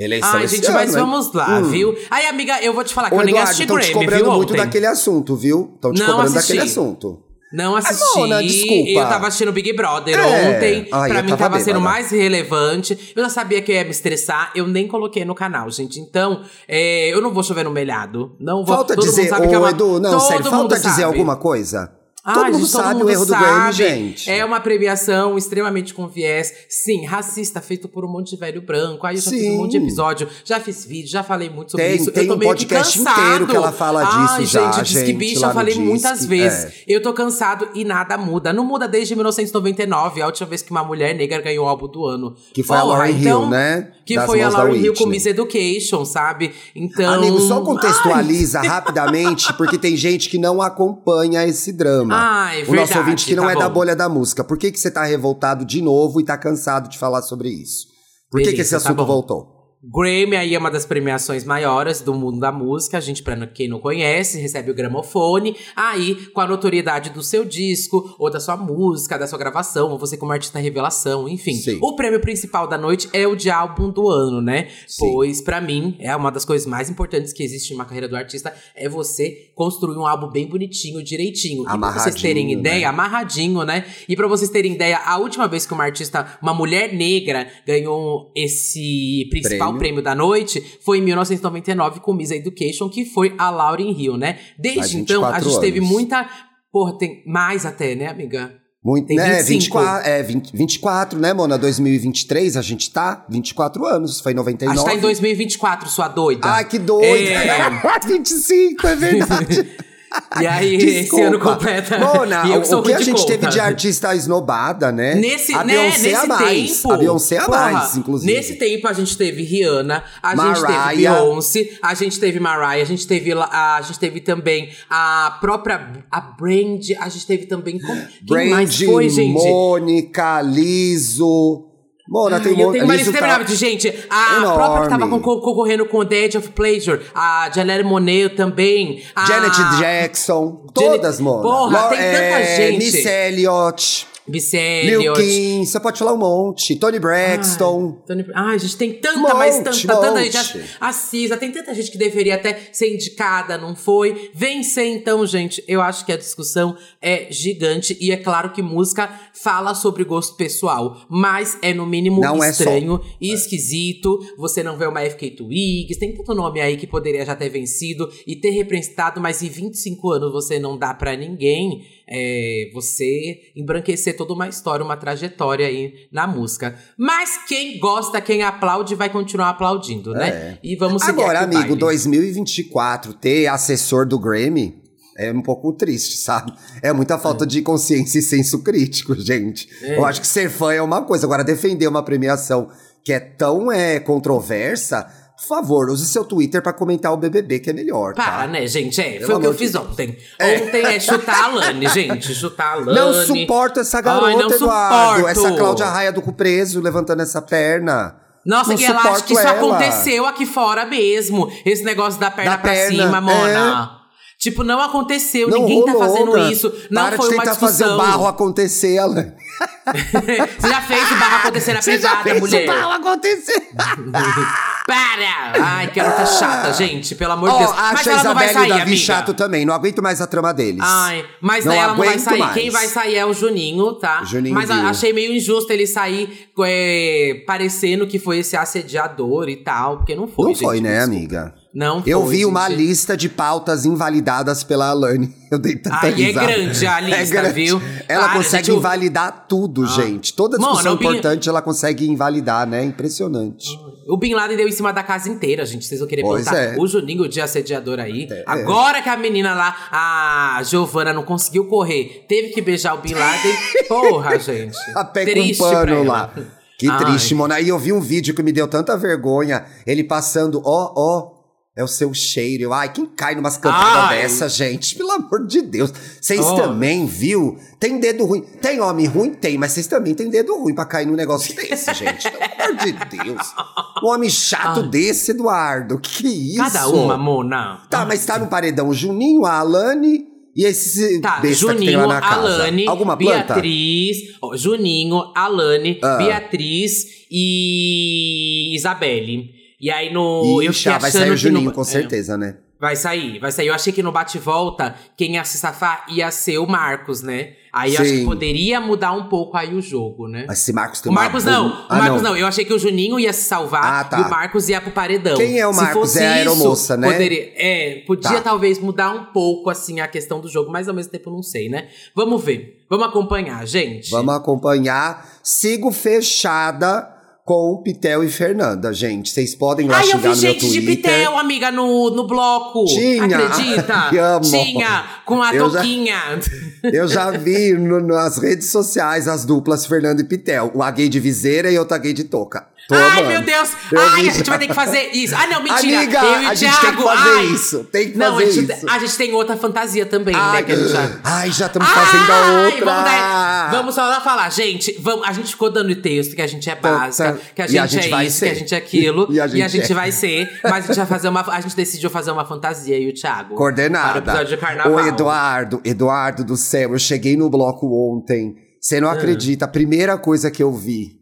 Eleição 0.02 0.34
Ai, 0.34 0.44
esse 0.44 0.56
gente, 0.56 0.66
ano, 0.66 0.74
mas 0.74 0.90
hein? 0.94 1.00
vamos 1.00 1.32
lá, 1.32 1.58
Hum. 1.58 1.64
viu? 1.64 1.94
Aí, 2.10 2.26
amiga, 2.26 2.60
eu 2.62 2.72
vou 2.74 2.84
te 2.84 2.92
falar 2.94 3.08
que 3.10 3.14
Ô, 3.16 3.20
eu 3.20 3.24
nem 3.24 3.30
Eduardo, 3.34 3.48
assisti 3.50 3.62
estão 3.62 3.78
te 3.78 3.86
Grammy, 3.88 3.94
cobrando 4.04 4.24
viu, 4.24 4.32
muito 4.32 4.50
ontem. 4.52 4.62
daquele 4.64 4.86
assunto, 4.86 5.36
viu? 5.36 5.72
Estão 5.74 5.92
te 5.92 5.98
Não 6.00 6.06
cobrando 6.06 6.36
assisti. 6.36 6.52
daquele 6.54 6.70
assunto. 6.70 7.22
Não 7.52 7.76
assisti. 7.76 8.18
Mona, 8.18 8.42
desculpa. 8.42 8.88
Eu 8.90 9.06
tava 9.08 9.26
assistindo 9.26 9.52
Big 9.52 9.72
Brother 9.74 10.18
É. 10.18 10.48
ontem. 10.56 10.88
Ai, 10.90 11.08
pra 11.10 11.18
eu 11.18 11.22
mim 11.24 11.28
tava 11.32 11.42
tava 11.50 11.60
sendo 11.60 11.82
mais 11.82 12.10
relevante. 12.10 13.12
Eu 13.14 13.22
já 13.24 13.28
sabia 13.28 13.60
que 13.60 13.70
eu 13.70 13.76
ia 13.76 13.84
me 13.84 13.90
estressar. 13.90 14.50
Eu 14.54 14.66
nem 14.66 14.88
coloquei 14.88 15.22
no 15.24 15.34
canal, 15.34 15.70
gente. 15.70 16.00
Então, 16.00 16.42
é, 16.66 17.12
eu 17.12 17.20
não 17.20 17.30
vou 17.30 17.42
chover 17.42 17.62
no 17.64 17.70
melhado. 17.70 18.34
Não 18.40 18.64
vou. 18.64 18.74
Falta 18.74 18.94
todo 18.94 19.04
dizer, 19.04 19.22
mundo 19.22 19.30
sabe 19.30 19.48
que 19.48 19.54
é 19.54 19.58
ô 19.58 19.60
uma, 19.60 19.70
Edu, 19.70 20.00
não, 20.00 20.10
todo 20.12 20.20
sério, 20.28 20.44
falta 20.46 20.76
dizer 20.76 20.88
sabe. 20.88 21.02
alguma 21.04 21.36
coisa? 21.36 21.92
Ai, 22.24 22.34
todo 22.34 22.44
mundo 22.44 22.58
gente, 22.60 22.70
todo 22.72 22.82
sabe 22.82 22.94
mundo 22.94 23.06
o 23.06 23.10
erro 23.10 23.24
do 23.26 23.30
sabe. 23.30 23.44
Grammy, 23.44 23.72
gente. 23.72 24.30
É 24.30 24.44
uma 24.44 24.60
premiação 24.60 25.36
extremamente 25.36 25.92
com 25.92 26.06
viés. 26.06 26.52
Sim, 26.68 27.04
racista, 27.04 27.60
feito 27.60 27.88
por 27.88 28.04
um 28.04 28.08
monte 28.08 28.30
de 28.30 28.36
velho 28.36 28.62
branco. 28.62 29.04
Aí 29.04 29.16
eu 29.16 29.20
já 29.20 29.30
fiz 29.30 29.40
Sim. 29.40 29.50
um 29.50 29.56
monte 29.62 29.72
de 29.72 29.78
episódio, 29.78 30.28
já 30.44 30.60
fiz 30.60 30.84
vídeo, 30.84 31.08
já 31.10 31.24
falei 31.24 31.50
muito 31.50 31.72
sobre 31.72 31.86
Tem- 31.86 31.96
isso. 31.96 32.12
tem 32.12 32.22
eu 32.22 32.28
tô 32.28 32.34
um 32.34 32.38
meio 32.38 32.54
que 32.54 32.64
podcast 32.64 32.96
cansado. 32.98 33.20
inteiro 33.26 33.46
que 33.48 33.56
ela 33.56 33.72
fala 33.72 34.04
Ai, 34.06 34.38
disso 34.42 34.52
já, 34.52 34.70
gente, 34.72 34.84
diz 34.92 35.02
que 35.02 35.12
bicha, 35.12 35.46
eu 35.46 35.50
falei 35.52 35.74
Disque, 35.74 35.88
muitas 35.88 36.24
vezes. 36.24 36.64
é. 36.66 36.72
Eu 36.86 37.02
tô 37.02 37.12
cansado 37.12 37.68
e 37.74 37.84
nada 37.84 38.16
muda. 38.16 38.52
Não 38.52 38.64
muda 38.64 38.86
desde 38.86 39.16
1999, 39.16 40.22
a 40.22 40.26
última 40.26 40.48
vez 40.48 40.62
que 40.62 40.70
uma 40.70 40.84
mulher 40.84 41.16
negra 41.16 41.40
ganhou 41.40 41.66
o 41.66 41.68
álbum 41.68 41.88
do 41.88 42.06
ano. 42.06 42.36
Que 42.54 42.62
foi 42.62 42.76
a 42.76 42.82
Porra, 42.82 42.98
Lauryn 42.98 43.20
então, 43.20 43.42
Hill, 43.42 43.48
né? 43.50 43.88
Que 44.06 44.14
Das 44.14 44.26
foi 44.26 44.42
a 44.42 44.48
Lauryn 44.48 44.80
Hill 44.80 44.94
com. 44.94 45.06
Miss 45.06 45.26
Education, 45.26 46.04
sabe? 46.04 46.52
Então. 46.76 47.14
Amigo, 47.14 47.40
só 47.40 47.60
contextualiza 47.62 48.60
rapidamente, 48.62 49.52
porque 49.54 49.76
tem 49.76 49.96
gente 49.96 50.28
que 50.28 50.38
não 50.38 50.62
acompanha 50.62 51.44
esse 51.46 51.72
drama. 51.72 52.11
Ai, 52.14 52.56
o 52.62 52.66
nosso 52.66 52.70
verdade, 52.76 52.98
ouvinte 52.98 53.24
que 53.26 53.34
não 53.34 53.44
tá 53.44 53.52
é 53.52 53.56
da 53.56 53.68
bom. 53.68 53.74
bolha 53.74 53.96
da 53.96 54.08
música. 54.08 54.44
Por 54.44 54.58
que, 54.58 54.70
que 54.70 54.78
você 54.78 54.90
tá 54.90 55.04
revoltado 55.04 55.64
de 55.64 55.80
novo 55.82 56.20
e 56.20 56.24
tá 56.24 56.36
cansado 56.38 56.88
de 56.88 56.98
falar 56.98 57.22
sobre 57.22 57.48
isso? 57.48 57.86
Por 58.30 58.40
que, 58.40 58.52
que 58.52 58.60
esse 58.60 58.70
Beleza, 58.70 58.80
tá 58.80 58.90
assunto 58.90 58.98
bom. 58.98 59.06
voltou? 59.06 59.51
Grammy 59.84 60.36
aí 60.36 60.54
é 60.54 60.58
uma 60.58 60.70
das 60.70 60.86
premiações 60.86 61.44
maiores 61.44 62.00
do 62.00 62.14
mundo 62.14 62.38
da 62.38 62.52
música. 62.52 62.98
A 62.98 63.00
gente, 63.00 63.20
pra 63.20 63.46
quem 63.48 63.66
não 63.68 63.80
conhece, 63.80 64.40
recebe 64.40 64.70
o 64.70 64.74
gramofone. 64.74 65.56
Aí, 65.74 66.14
com 66.32 66.40
a 66.40 66.46
notoriedade 66.46 67.10
do 67.10 67.22
seu 67.22 67.44
disco, 67.44 68.14
ou 68.16 68.30
da 68.30 68.38
sua 68.38 68.56
música, 68.56 69.18
da 69.18 69.26
sua 69.26 69.38
gravação, 69.38 69.90
ou 69.90 69.98
você 69.98 70.16
como 70.16 70.30
artista 70.30 70.60
revelação, 70.60 71.28
enfim. 71.28 71.54
Sim. 71.54 71.78
O 71.82 71.96
prêmio 71.96 72.20
principal 72.20 72.68
da 72.68 72.78
noite 72.78 73.08
é 73.12 73.26
o 73.26 73.34
de 73.34 73.50
álbum 73.50 73.90
do 73.90 74.08
ano, 74.08 74.40
né? 74.40 74.68
Sim. 74.86 75.00
Pois, 75.00 75.40
pra 75.40 75.60
mim, 75.60 75.96
é 75.98 76.14
uma 76.14 76.30
das 76.30 76.44
coisas 76.44 76.66
mais 76.66 76.88
importantes 76.88 77.32
que 77.32 77.42
existe 77.42 77.72
numa 77.72 77.84
carreira 77.84 78.08
do 78.08 78.14
artista, 78.14 78.54
é 78.76 78.88
você 78.88 79.50
construir 79.56 79.96
um 79.96 80.06
álbum 80.06 80.30
bem 80.30 80.46
bonitinho, 80.46 81.02
direitinho. 81.02 81.62
E 81.62 81.78
pra 81.78 81.92
vocês 81.92 82.14
terem 82.14 82.44
Amarradinho, 82.44 82.60
ideia, 82.60 82.80
né? 82.80 82.84
amarradinho, 82.84 83.64
né? 83.64 83.84
E 84.08 84.14
pra 84.14 84.28
vocês 84.28 84.48
terem 84.48 84.74
ideia, 84.74 84.98
a 84.98 85.18
última 85.18 85.48
vez 85.48 85.66
que 85.66 85.74
uma 85.74 85.84
artista, 85.84 86.38
uma 86.40 86.54
mulher 86.54 86.92
negra, 86.92 87.48
ganhou 87.66 88.30
esse 88.36 89.26
principal 89.28 89.71
Prêmio. 89.78 90.02
prêmio, 90.02 90.02
da 90.02 90.14
noite 90.14 90.78
foi 90.84 90.98
em 90.98 91.02
1999 91.02 92.00
com 92.00 92.12
Miss 92.12 92.30
Education, 92.30 92.88
que 92.88 93.04
foi 93.04 93.34
a 93.38 93.50
Lauryn 93.50 93.92
Hill, 93.92 94.16
né? 94.16 94.38
Desde 94.58 94.98
então, 94.98 95.24
a 95.24 95.32
24 95.32 95.50
gente 95.50 95.60
teve 95.60 95.78
anos. 95.78 95.90
muita. 95.90 96.28
Porra, 96.70 96.96
tem 96.96 97.22
mais 97.26 97.66
até, 97.66 97.94
né, 97.94 98.08
amiga? 98.08 98.62
Muito, 98.84 99.06
Tem 99.06 99.16
né? 99.16 99.40
25. 99.42 99.78
24, 99.78 100.08
é, 100.08 100.22
20, 100.24 100.56
24, 100.56 101.18
né, 101.20 101.32
Mona? 101.32 101.56
2023 101.56 102.56
a 102.56 102.62
gente 102.62 102.90
tá? 102.90 103.24
24 103.30 103.86
anos, 103.86 104.20
foi 104.20 104.32
em 104.32 104.34
99. 104.34 104.76
Acho 104.76 104.84
que 104.84 104.90
tá 104.90 104.96
em 104.96 105.00
2024, 105.00 105.88
sua 105.88 106.08
doida. 106.08 106.48
Ai, 106.48 106.64
que 106.64 106.80
doido! 106.80 107.28
É. 107.30 107.70
25, 108.04 108.86
é 108.88 108.96
verdade. 108.96 109.70
E 110.40 110.46
aí, 110.46 110.76
esse 111.00 111.20
ano 111.20 111.38
completa. 111.38 111.98
Mona, 111.98 112.46
e 112.46 112.52
eu 112.52 112.60
o, 112.60 112.64
sou 112.64 112.80
o 112.80 112.82
que 112.82 112.92
a 112.92 113.00
gente 113.00 113.24
teve 113.26 113.46
de 113.46 113.60
artista 113.60 114.14
esnobada, 114.14 114.90
né? 114.90 115.14
Nesse, 115.14 115.54
a 115.54 115.64
né, 115.64 115.88
nesse 115.88 116.14
a 116.14 116.26
mais. 116.26 116.76
tempo. 116.82 116.92
A 116.92 116.96
Beyoncé 116.96 117.38
a 117.38 117.44
porra, 117.44 117.72
mais, 117.72 117.96
inclusive. 117.96 118.32
Nesse 118.32 118.56
tempo 118.56 118.88
a 118.88 118.92
gente 118.92 119.16
teve 119.16 119.42
Rihanna, 119.42 120.04
a 120.22 120.36
gente 120.36 120.60
teve 120.60 120.72
Mariah. 120.72 121.14
Beyoncé, 121.14 121.70
a 121.82 121.94
gente 121.94 122.20
teve 122.20 122.40
Mariah, 122.40 122.82
a 122.82 122.86
gente 122.86 123.06
teve, 123.06 123.34
la- 123.34 123.76
a, 123.76 123.82
gente 123.82 123.98
teve 123.98 124.20
também 124.20 124.70
a 124.88 125.38
própria 125.40 126.04
a 126.10 126.20
Brand, 126.20 126.82
a 127.00 127.08
gente 127.08 127.26
teve 127.26 127.46
também. 127.46 127.78
Quem 127.78 128.08
Brand, 128.22 128.50
mais 128.50 128.80
foi, 128.82 129.08
gente? 129.08 129.32
Mônica, 129.32 130.42
Liso. 130.42 131.71
Mona, 132.12 132.38
tem 132.40 132.52
Ai, 132.54 132.62
eu 132.62 132.72
tenho 132.72 132.84
uma 132.84 132.94
lista 132.94 133.18
tá- 133.18 133.44
gente. 133.46 133.88
A 134.10 134.36
enorme. 134.36 134.54
própria 134.54 134.82
que 134.82 134.88
tava 134.90 135.08
con- 135.08 135.20
con- 135.20 135.40
concorrendo 135.40 135.86
com 135.86 136.04
The 136.04 136.24
Edge 136.26 136.36
of 136.36 136.50
Pleasure, 136.50 137.00
a 137.14 137.48
Janelle 137.54 137.82
Monáe 137.84 138.28
também. 138.28 139.02
A 139.16 139.24
Janet 139.24 139.56
Jackson. 139.80 140.60
Janet- 140.78 140.90
Todas, 141.00 141.18
Mona. 141.18 141.40
Porra, 141.42 141.88
tem 141.88 141.98
tanta 141.98 142.10
é, 142.12 142.56
gente. 142.56 142.78
Miss 142.78 143.06
Elliott. 143.06 144.06
Missy 144.28 144.56
Lil. 144.84 145.12
Kim. 145.14 145.64
Você 145.64 145.80
pode 145.80 145.98
falar 145.98 146.12
um 146.12 146.18
monte. 146.18 146.76
Tony 146.76 146.98
Braxton. 147.00 148.02
Tony- 148.06 148.24
Ai, 148.34 148.58
gente, 148.58 148.76
tem 148.76 148.92
tanta, 148.94 149.18
Monte, 149.18 149.34
mas 149.34 149.56
tanta, 149.58 149.70
tanta 149.72 150.10
monte. 150.12 150.30
gente. 150.32 150.64
A 150.80 150.92
Cisa, 150.92 151.36
tem 151.36 151.50
tanta 151.50 151.74
gente 151.74 151.90
que 151.90 151.98
deveria 151.98 152.36
até 152.36 152.68
ser 152.72 152.94
indicada, 152.94 153.58
não 153.58 153.74
foi? 153.74 154.30
Vencer, 154.34 154.86
então, 154.86 155.26
gente. 155.26 155.62
Eu 155.66 155.80
acho 155.80 156.06
que 156.06 156.12
a 156.12 156.16
discussão 156.16 156.76
é 157.00 157.26
gigante. 157.30 157.96
E 158.00 158.12
é 158.12 158.16
claro 158.16 158.52
que 158.52 158.62
música 158.62 159.10
fala 159.34 159.74
sobre 159.74 160.04
gosto 160.04 160.36
pessoal. 160.36 161.00
Mas 161.08 161.58
é, 161.60 161.74
no 161.74 161.84
mínimo, 161.86 162.20
Não 162.20 162.42
é 162.42 162.50
estranho 162.50 163.00
e 163.20 163.32
esquisito. 163.32 164.18
Você 164.38 164.62
não 164.62 164.76
vê 164.78 164.86
uma 164.86 165.00
FK 165.04 165.30
Twigs. 165.32 165.98
Tem 165.98 166.14
tanto 166.14 166.34
nome 166.34 166.60
aí 166.60 166.76
que 166.76 166.86
poderia 166.86 167.24
já 167.26 167.34
ter 167.34 167.48
vencido 167.48 168.08
e 168.26 168.36
ter 168.36 168.50
representado, 168.50 169.20
mas 169.20 169.42
em 169.42 169.48
25 169.48 170.10
anos 170.12 170.32
você 170.32 170.58
não 170.58 170.78
dá 170.78 170.94
pra 170.94 171.16
ninguém. 171.16 171.84
É, 172.14 172.70
você 172.74 173.52
embranquecer 173.56 174.16
toda 174.16 174.34
uma 174.34 174.46
história, 174.46 174.84
uma 174.84 174.96
trajetória 174.96 175.66
aí 175.66 175.94
na 176.12 176.26
música. 176.26 176.78
Mas 176.98 177.38
quem 177.48 177.78
gosta, 177.78 178.20
quem 178.20 178.42
aplaude, 178.42 178.94
vai 178.94 179.08
continuar 179.08 179.48
aplaudindo, 179.48 180.12
né? 180.12 180.28
É. 180.28 180.58
E 180.62 180.76
vamos 180.76 181.02
seguir 181.02 181.22
Agora, 181.22 181.40
amigo, 181.40 181.62
baile. 181.62 181.76
2024, 181.76 183.14
ter 183.14 183.46
assessor 183.46 184.06
do 184.06 184.18
Grammy 184.18 184.82
é 185.16 185.32
um 185.32 185.42
pouco 185.42 185.72
triste, 185.72 186.16
sabe? 186.16 186.52
É 186.82 186.92
muita 186.92 187.18
falta 187.18 187.46
de 187.46 187.62
consciência 187.62 188.18
e 188.18 188.22
senso 188.22 188.62
crítico, 188.62 189.14
gente. 189.14 189.68
É. 189.82 189.96
Eu 189.96 190.04
acho 190.04 190.20
que 190.20 190.26
ser 190.26 190.50
fã 190.50 190.72
é 190.72 190.82
uma 190.82 191.02
coisa. 191.02 191.26
Agora, 191.26 191.44
defender 191.44 191.86
uma 191.86 192.02
premiação 192.02 192.68
que 193.04 193.12
é 193.12 193.20
tão 193.20 193.70
é, 193.70 193.98
controversa, 193.98 195.06
por 195.36 195.46
favor, 195.48 195.90
use 195.90 196.06
seu 196.06 196.24
Twitter 196.24 196.62
pra 196.62 196.72
comentar 196.72 197.12
o 197.12 197.16
BBB, 197.16 197.58
que 197.60 197.70
é 197.70 197.72
melhor, 197.72 198.14
tá? 198.14 198.22
Para, 198.24 198.46
né, 198.46 198.66
gente? 198.66 199.00
É, 199.00 199.12
Pelo 199.18 199.26
foi 199.26 199.34
o 199.34 199.40
que 199.40 199.46
eu 199.46 199.54
fiz 199.54 199.74
ontem. 199.74 200.16
Ontem 200.40 200.82
é 200.86 201.00
chutar 201.00 201.44
a 201.44 201.48
Lani, 201.48 201.88
gente. 201.88 202.34
Chutar 202.34 202.72
a 202.72 202.74
Lani. 202.76 202.94
Não 202.94 203.12
suporto 203.12 203.80
essa 203.80 204.00
garota, 204.00 204.26
Ai, 204.26 204.36
não 204.36 204.50
Eduardo. 204.50 205.16
suporto. 205.16 205.28
Essa 205.28 205.52
Cláudia 205.56 205.86
Raia 205.86 206.12
do 206.12 206.22
cu 206.22 206.32
preso, 206.32 206.80
levantando 206.80 207.22
essa 207.22 207.42
perna. 207.42 208.16
Nossa, 208.44 208.70
Não 208.70 208.76
que 208.76 208.84
ela 208.84 209.00
acha 209.00 209.22
que 209.22 209.32
isso 209.34 209.40
ela. 209.46 209.52
aconteceu 209.52 210.26
aqui 210.26 210.44
fora 210.44 210.84
mesmo. 210.84 211.48
Esse 211.64 211.84
negócio 211.84 212.18
da 212.20 212.30
perna 212.30 212.52
Da 212.52 212.58
pra 212.58 212.72
perna, 212.72 213.04
cima, 213.04 213.20
Mona. 213.20 214.01
Tipo, 214.42 214.64
não 214.64 214.80
aconteceu, 214.80 215.48
Não 215.48 215.60
ninguém 215.60 215.84
tá 215.84 215.94
fazendo 215.94 216.36
isso. 216.50 216.72
Não 216.90 217.02
Para 217.06 217.16
foi 217.16 217.28
de 217.28 217.34
uma 217.36 217.44
tentar 217.44 217.54
fazer 217.56 217.84
discussão. 217.84 217.94
o 217.94 218.02
barro 218.10 218.26
acontecer, 218.26 218.98
Alan. 218.98 219.32
Você 220.58 220.68
já 220.68 220.80
fez 220.82 221.12
o 221.12 221.14
barro 221.14 221.36
acontecer 221.36 221.72
na 221.74 221.80
Você 221.82 221.92
já 221.98 222.08
privada, 222.16 222.22
fez 222.30 222.40
mulher. 222.40 222.68
o 222.68 222.72
barro 222.72 222.90
acontecer. 222.90 223.68
Para! 224.84 225.52
Ai, 225.64 225.86
que 225.88 226.00
garota 226.00 226.26
chata, 226.26 226.72
gente. 226.72 227.14
Pelo 227.14 227.32
amor 227.34 227.50
de 227.50 227.54
Ó, 227.54 227.58
Deus. 227.58 227.70
acho 227.70 227.92
Mas 227.94 228.06
a 228.08 228.10
ela 228.10 228.24
não 228.24 228.34
vai 228.34 228.48
sair, 228.52 228.62
e 228.62 228.66
o 228.66 228.68
Davi 228.70 228.82
amiga. 228.82 228.96
chato 228.96 229.34
também. 229.34 229.64
Não 229.64 229.72
aguento 229.74 230.02
mais 230.02 230.20
a 230.20 230.26
trama 230.26 230.52
deles. 230.52 230.80
Ai, 230.82 231.24
mas 231.40 231.64
Não 231.64 231.72
daí 231.72 231.80
ela 231.80 231.92
não 231.94 231.98
vai 232.04 232.18
sair. 232.18 232.38
mais. 232.40 232.54
Quem 232.54 232.70
vai 232.70 232.86
sair 232.88 233.14
é 233.14 233.24
o 233.24 233.32
Juninho, 233.32 233.92
tá? 233.94 234.24
Juninho 234.24 234.54
mas 234.54 234.70
a- 234.72 234.88
achei 234.88 235.12
meio 235.12 235.32
injusto 235.32 235.72
ele 235.72 235.86
sair 235.86 236.48
é, 236.64 237.44
parecendo 237.46 238.08
que 238.08 238.18
foi 238.18 238.38
esse 238.38 238.56
assediador 238.56 239.48
e 239.48 239.56
tal, 239.56 239.98
porque 239.98 240.16
não 240.16 240.26
foi. 240.26 240.46
Não 240.46 240.54
gente, 240.54 240.64
foi, 240.64 240.80
né, 240.80 240.96
desculpa. 240.98 241.16
amiga? 241.16 241.54
Não 241.74 242.02
Eu 242.06 242.22
foi, 242.22 242.36
vi 242.36 242.44
uma 242.44 242.68
gente. 242.68 242.76
lista 242.78 243.16
de 243.16 243.28
pautas 243.30 243.86
invalidadas 243.86 244.62
pela 244.62 244.90
Alane. 244.90 245.34
Eu 245.50 245.58
dei 245.58 245.76
tanta 245.76 245.96
Ai, 246.02 246.10
é 246.10 246.14
risada. 246.14 246.46
grande 246.46 246.86
a 246.86 247.00
lista, 247.00 247.42
viu? 247.52 247.80
Ela 248.08 248.28
consegue 248.34 248.66
gente, 248.66 248.76
invalidar 248.76 249.46
tudo, 249.48 249.86
gente. 249.86 250.34
Toda 250.34 250.58
Mano, 250.58 250.72
discussão 250.72 250.96
vi- 250.98 251.04
importante 251.06 251.48
ela 251.48 251.62
consegue 251.62 252.06
invalidar, 252.08 252.66
né? 252.66 252.84
Impressionante. 252.84 253.68
O 254.06 254.16
Bin 254.18 254.34
Laden 254.34 254.56
deu 254.56 254.68
em 254.68 254.72
cima 254.72 254.92
da 254.92 255.02
casa 255.02 255.28
inteira, 255.30 255.64
gente. 255.64 255.86
Vocês 255.86 256.00
vão 256.00 256.08
querer 256.08 256.22
Pois 256.22 256.46
é. 256.48 256.74
o 256.78 256.86
Juninho 256.86 257.28
de 257.28 257.40
assediador 257.40 258.00
aí. 258.00 258.26
É. 258.30 258.44
Agora 258.46 259.00
que 259.00 259.08
a 259.08 259.16
menina 259.16 259.54
lá, 259.54 259.74
a 259.90 260.62
Giovana, 260.64 261.12
não 261.12 261.22
conseguiu 261.22 261.66
correr, 261.66 262.24
teve 262.28 262.48
que 262.48 262.60
beijar 262.60 262.94
o 262.94 262.98
Bin 262.98 263.14
Laden. 263.14 263.52
Porra, 263.88 264.38
gente. 264.38 264.76
A 264.94 265.04
pé 265.04 265.24
Triste 265.24 265.58
com 265.62 265.68
pra 265.70 265.78
pano 265.86 266.02
lá. 266.04 266.30
Que 266.78 266.88
Ai. 266.88 266.98
triste, 266.98 267.34
Mona. 267.34 267.54
Aí 267.54 267.68
eu 267.68 267.78
vi 267.78 267.92
um 267.92 268.00
vídeo 268.00 268.34
que 268.34 268.42
me 268.42 268.50
deu 268.50 268.66
tanta 268.66 268.96
vergonha. 268.96 269.64
Ele 269.86 270.02
passando, 270.02 270.60
ó, 270.64 270.92
ó, 270.96 271.31
é 271.74 271.82
o 271.82 271.88
seu 271.88 272.12
cheiro. 272.12 272.64
Eu, 272.64 272.72
Ai, 272.74 272.92
quem 272.92 273.06
cai 273.06 273.34
numas 273.34 273.56
cantadas 273.56 274.10
Ai. 274.10 274.22
dessa, 274.22 274.48
gente? 274.48 274.94
Pelo 274.94 275.10
amor 275.10 275.46
de 275.46 275.62
Deus. 275.62 275.90
Vocês 276.20 276.40
Oh. 276.44 276.54
também, 276.56 277.06
viu? 277.06 277.58
Tem 277.80 277.98
dedo 277.98 278.24
ruim. 278.26 278.42
Tem 278.60 278.80
homem 278.80 279.06
ruim? 279.06 279.30
Tem, 279.32 279.56
mas 279.56 279.72
vocês 279.72 279.86
também 279.86 280.14
têm 280.14 280.28
dedo 280.28 280.54
ruim 280.58 280.74
pra 280.74 280.84
cair 280.84 281.06
num 281.06 281.14
negócio 281.16 281.54
desse, 281.56 281.92
gente. 281.94 282.30
Pelo 282.30 282.44
amor 282.44 282.76
de 282.84 282.92
Deus. 283.16 283.54
Um 284.02 284.08
homem 284.08 284.28
chato 284.28 284.82
desse, 284.82 285.30
Eduardo. 285.30 285.98
Que 285.98 286.26
isso? 286.28 286.56
Cada 286.58 286.88
uma, 286.88 287.16
Mona. 287.16 287.82
Tá, 287.88 288.04
mas 288.04 288.24
tá 288.26 288.38
no 288.38 288.48
paredão 288.48 288.92
Juninho, 288.92 289.46
a 289.46 289.58
Alane 289.60 290.26
e 290.54 290.64
esse 290.66 291.20
Tá, 291.22 291.40
besta 291.40 291.66
que 291.68 291.78
tem 291.78 291.88
Juninho, 291.88 292.00
lá 292.06 292.06
na 292.14 292.20
casa. 292.20 292.34
Alane, 292.40 292.86
Alguma 292.86 293.16
planta? 293.16 293.54
Beatriz, 293.54 294.18
Juninho, 294.56 295.32
Alane, 295.34 295.98
Ah. 296.02 296.16
Beatriz 296.18 297.06
e 297.30 298.74
Isabelle. 298.76 299.61
E 299.82 299.90
aí 299.90 300.12
no. 300.12 300.62
eu 300.62 300.70
Ixi, 300.70 300.78
fiquei 300.78 300.92
ah, 300.92 300.98
vai 300.98 301.10
sair 301.10 301.30
o 301.32 301.36
Juninho, 301.36 301.64
no, 301.66 301.72
com 301.72 301.80
é, 301.82 301.84
certeza, 301.84 302.38
né? 302.38 302.54
vai 302.80 302.96
sair, 302.96 303.38
vai 303.38 303.52
sair. 303.52 303.68
Eu 303.68 303.74
achei 303.74 303.92
que 303.92 304.02
no 304.02 304.10
bate-volta, 304.10 304.96
quem 305.16 305.34
ia 305.34 305.44
se 305.44 305.56
safar 305.56 306.04
ia 306.08 306.28
ser 306.32 306.58
o 306.58 306.66
Marcos, 306.66 307.22
né? 307.22 307.52
Aí 307.72 307.94
eu 307.94 308.02
acho 308.02 308.10
que 308.10 308.24
poderia 308.24 308.80
mudar 308.80 309.12
um 309.12 309.28
pouco 309.28 309.56
aí 309.56 309.72
o 309.72 309.80
jogo, 309.80 310.26
né? 310.26 310.44
Mas 310.48 310.60
esse 310.60 310.72
Marcos 310.72 311.00
tem 311.00 311.08
O 311.08 311.14
uma 311.14 311.22
Marcos 311.22 311.44
bunda- 311.44 311.56
não, 311.58 311.68
o 311.68 311.86
Ah, 311.88 311.96
Marcos 311.96 312.22
não. 312.22 312.36
Eu 312.36 312.44
achei 312.46 312.64
que 312.64 312.74
o 312.74 312.78
Juninho 312.80 313.20
ia 313.20 313.32
se 313.32 313.44
salvar 313.44 313.84
Ah, 313.84 314.04
tá. 314.04 314.18
e 314.18 314.22
o 314.22 314.28
Marcos 314.28 314.68
ia 314.68 314.80
pro 314.80 314.90
paredão. 314.90 315.36
Quem 315.36 315.60
é 315.60 315.66
o 315.66 315.72
Se 315.72 315.80
Marcos? 315.80 315.94
fosse 316.00 316.18
É 316.18 316.26
a 316.26 316.40
isso, 316.42 316.50
aeromoça, 316.50 316.96
né? 316.96 317.12
Poderia, 317.12 317.52
é, 317.54 318.02
podia 318.04 318.30
Tá. 318.32 318.40
talvez 318.40 318.80
mudar 318.80 319.10
um 319.12 319.26
pouco 319.26 319.70
assim 319.70 320.00
a 320.00 320.08
questão 320.08 320.40
do 320.40 320.48
jogo, 320.48 320.70
mas 320.72 320.88
ao 320.88 320.94
mesmo 320.94 321.12
tempo 321.12 321.30
eu 321.30 321.34
não 321.34 321.42
sei, 321.42 321.68
né? 321.68 321.86
Vamos 322.16 322.42
ver. 322.44 322.84
Vamos 322.90 323.06
acompanhar, 323.06 323.64
gente. 323.64 324.10
Vamos 324.10 324.34
acompanhar. 324.34 325.24
Sigo 325.42 325.92
fechada 325.92 327.08
com 327.44 327.82
Pitel 327.82 328.22
e 328.22 328.28
Fernanda, 328.30 328.92
gente. 328.92 329.30
Vocês 329.30 329.54
podem 329.54 329.88
lá 329.88 329.96
Ai, 329.98 330.04
eu 330.04 330.06
xingar 330.06 330.20
vi 330.20 330.28
no 330.28 330.30
meu 330.30 330.36
gente 330.52 330.68
de 330.70 330.80
Twitter. 330.80 331.12
Pitel, 331.12 331.38
amiga, 331.38 331.70
no, 331.72 332.10
no 332.10 332.26
bloco. 332.26 332.84
Tinha. 332.86 333.24
Acredita? 333.24 334.10
Amo. 334.36 334.40
Tinha, 334.44 335.04
com 335.26 335.42
a 335.42 335.54
Eu 335.54 335.68
já- 335.70 335.78
toquinha. 335.80 336.18
Eu 336.84 337.06
já 337.08 337.30
vi 337.30 337.72
no- 337.74 338.00
nas 338.00 338.38
redes 338.38 338.70
sociais 338.70 339.26
as 339.28 339.44
duplas 339.44 339.86
Fernanda 339.86 340.20
e 340.22 340.24
Pitel. 340.24 340.70
Uma 340.74 340.90
gay 340.90 341.08
de 341.08 341.18
viseira 341.20 341.70
e 341.70 341.78
outra 341.78 341.98
gay 341.98 342.12
de 342.12 342.24
touca. 342.24 342.66
Tô 342.88 342.94
Ai, 342.94 343.26
meu 343.26 343.42
Deus! 343.42 343.70
Eu 343.90 344.00
Ai, 344.00 344.22
vi 344.22 344.28
a 344.28 344.32
gente 344.32 344.48
vai 344.50 344.58
ter 344.58 344.66
que 344.66 344.74
fazer 344.74 345.10
isso. 345.12 345.34
Ah, 345.36 345.46
não, 345.46 345.62
mentira. 345.62 345.98
Amiga, 345.98 346.18
eu 346.18 346.42
e 346.42 346.46
o 346.46 346.48
a 346.48 346.54
gente 346.54 346.70
tem 346.80 346.90
que 346.90 346.96
Thiago, 346.96 347.02
fazer 347.02 347.30
ai. 347.30 347.44
isso, 347.46 347.84
tem 347.84 348.10
que 348.12 348.18
não, 348.18 348.32
fazer 348.32 348.44
a 348.44 348.50
gente, 348.50 348.72
isso. 348.72 348.90
a 348.90 348.98
gente 348.98 349.16
tem 349.16 349.32
outra 349.34 349.56
fantasia 349.56 350.04
também, 350.06 350.34
né? 350.34 350.40
Ai, 350.42 350.64
Que 350.64 350.72
a 350.72 350.76
gente 350.76 350.88
já... 350.90 351.10
ai, 351.24 351.50
já 351.52 351.66
estamos 351.66 351.88
fazendo 351.88 352.30
a 352.32 352.64
outra. 352.64 352.84
Vamos, 352.84 353.04
dar- 353.04 353.70
vamos 353.70 353.94
só 353.94 354.02
lá 354.02 354.20
falar, 354.20 354.50
gente. 354.50 354.96
Vamos, 355.00 355.26
a 355.26 355.32
gente 355.32 355.48
ficou 355.50 355.70
dando 355.70 355.94
texto 355.96 356.34
que 356.34 356.42
a 356.42 356.46
gente 356.46 356.68
é 356.68 356.74
básica, 356.74 357.38
que 357.54 357.62
a 357.62 357.64
E 357.64 357.68
gente, 357.68 357.78
a 357.80 357.86
gente 357.86 358.12
é 358.14 358.24
isso, 358.24 358.38
ser. 358.38 358.46
que 358.46 358.52
a 358.52 358.58
gente 358.58 358.74
é 358.74 358.78
aquilo. 358.78 359.28
E 359.32 359.40
a 359.40 359.68
gente 359.68 359.90
é. 359.90 359.94
vai 359.94 360.12
ser. 360.12 360.60
Mas 360.64 360.84
a 360.84 360.86
gente 360.88 360.96
vai 360.96 361.06
fazer 361.06 361.28
uma. 361.28 361.40
A 361.52 361.60
gente 361.60 361.76
decidiu 361.76 362.10
fazer 362.10 362.30
uma 362.30 362.44
fantasia 362.44 362.98
e 362.98 363.08
o 363.08 363.14
Thiago. 363.14 363.54
Coordenada. 363.54 364.20
Para 364.20 364.32
o 364.32 364.34
episódio 364.36 364.56
de 364.56 364.60
carnaval. 364.60 364.92
Ô, 364.92 365.00
Eduardo, 365.06 365.80
Eduardo 365.84 366.44
do 366.44 366.56
céu, 366.56 366.92
eu 366.92 366.98
cheguei 366.98 367.36
no 367.36 367.48
bloco 367.48 367.86
ontem. 367.94 368.56
Você 368.80 369.00
não 369.00 369.08
acredita, 369.08 369.64
a 369.64 369.68
primeira 369.68 370.18
coisa 370.18 370.50
que 370.50 370.62
eu 370.62 370.72
vi, 370.72 371.12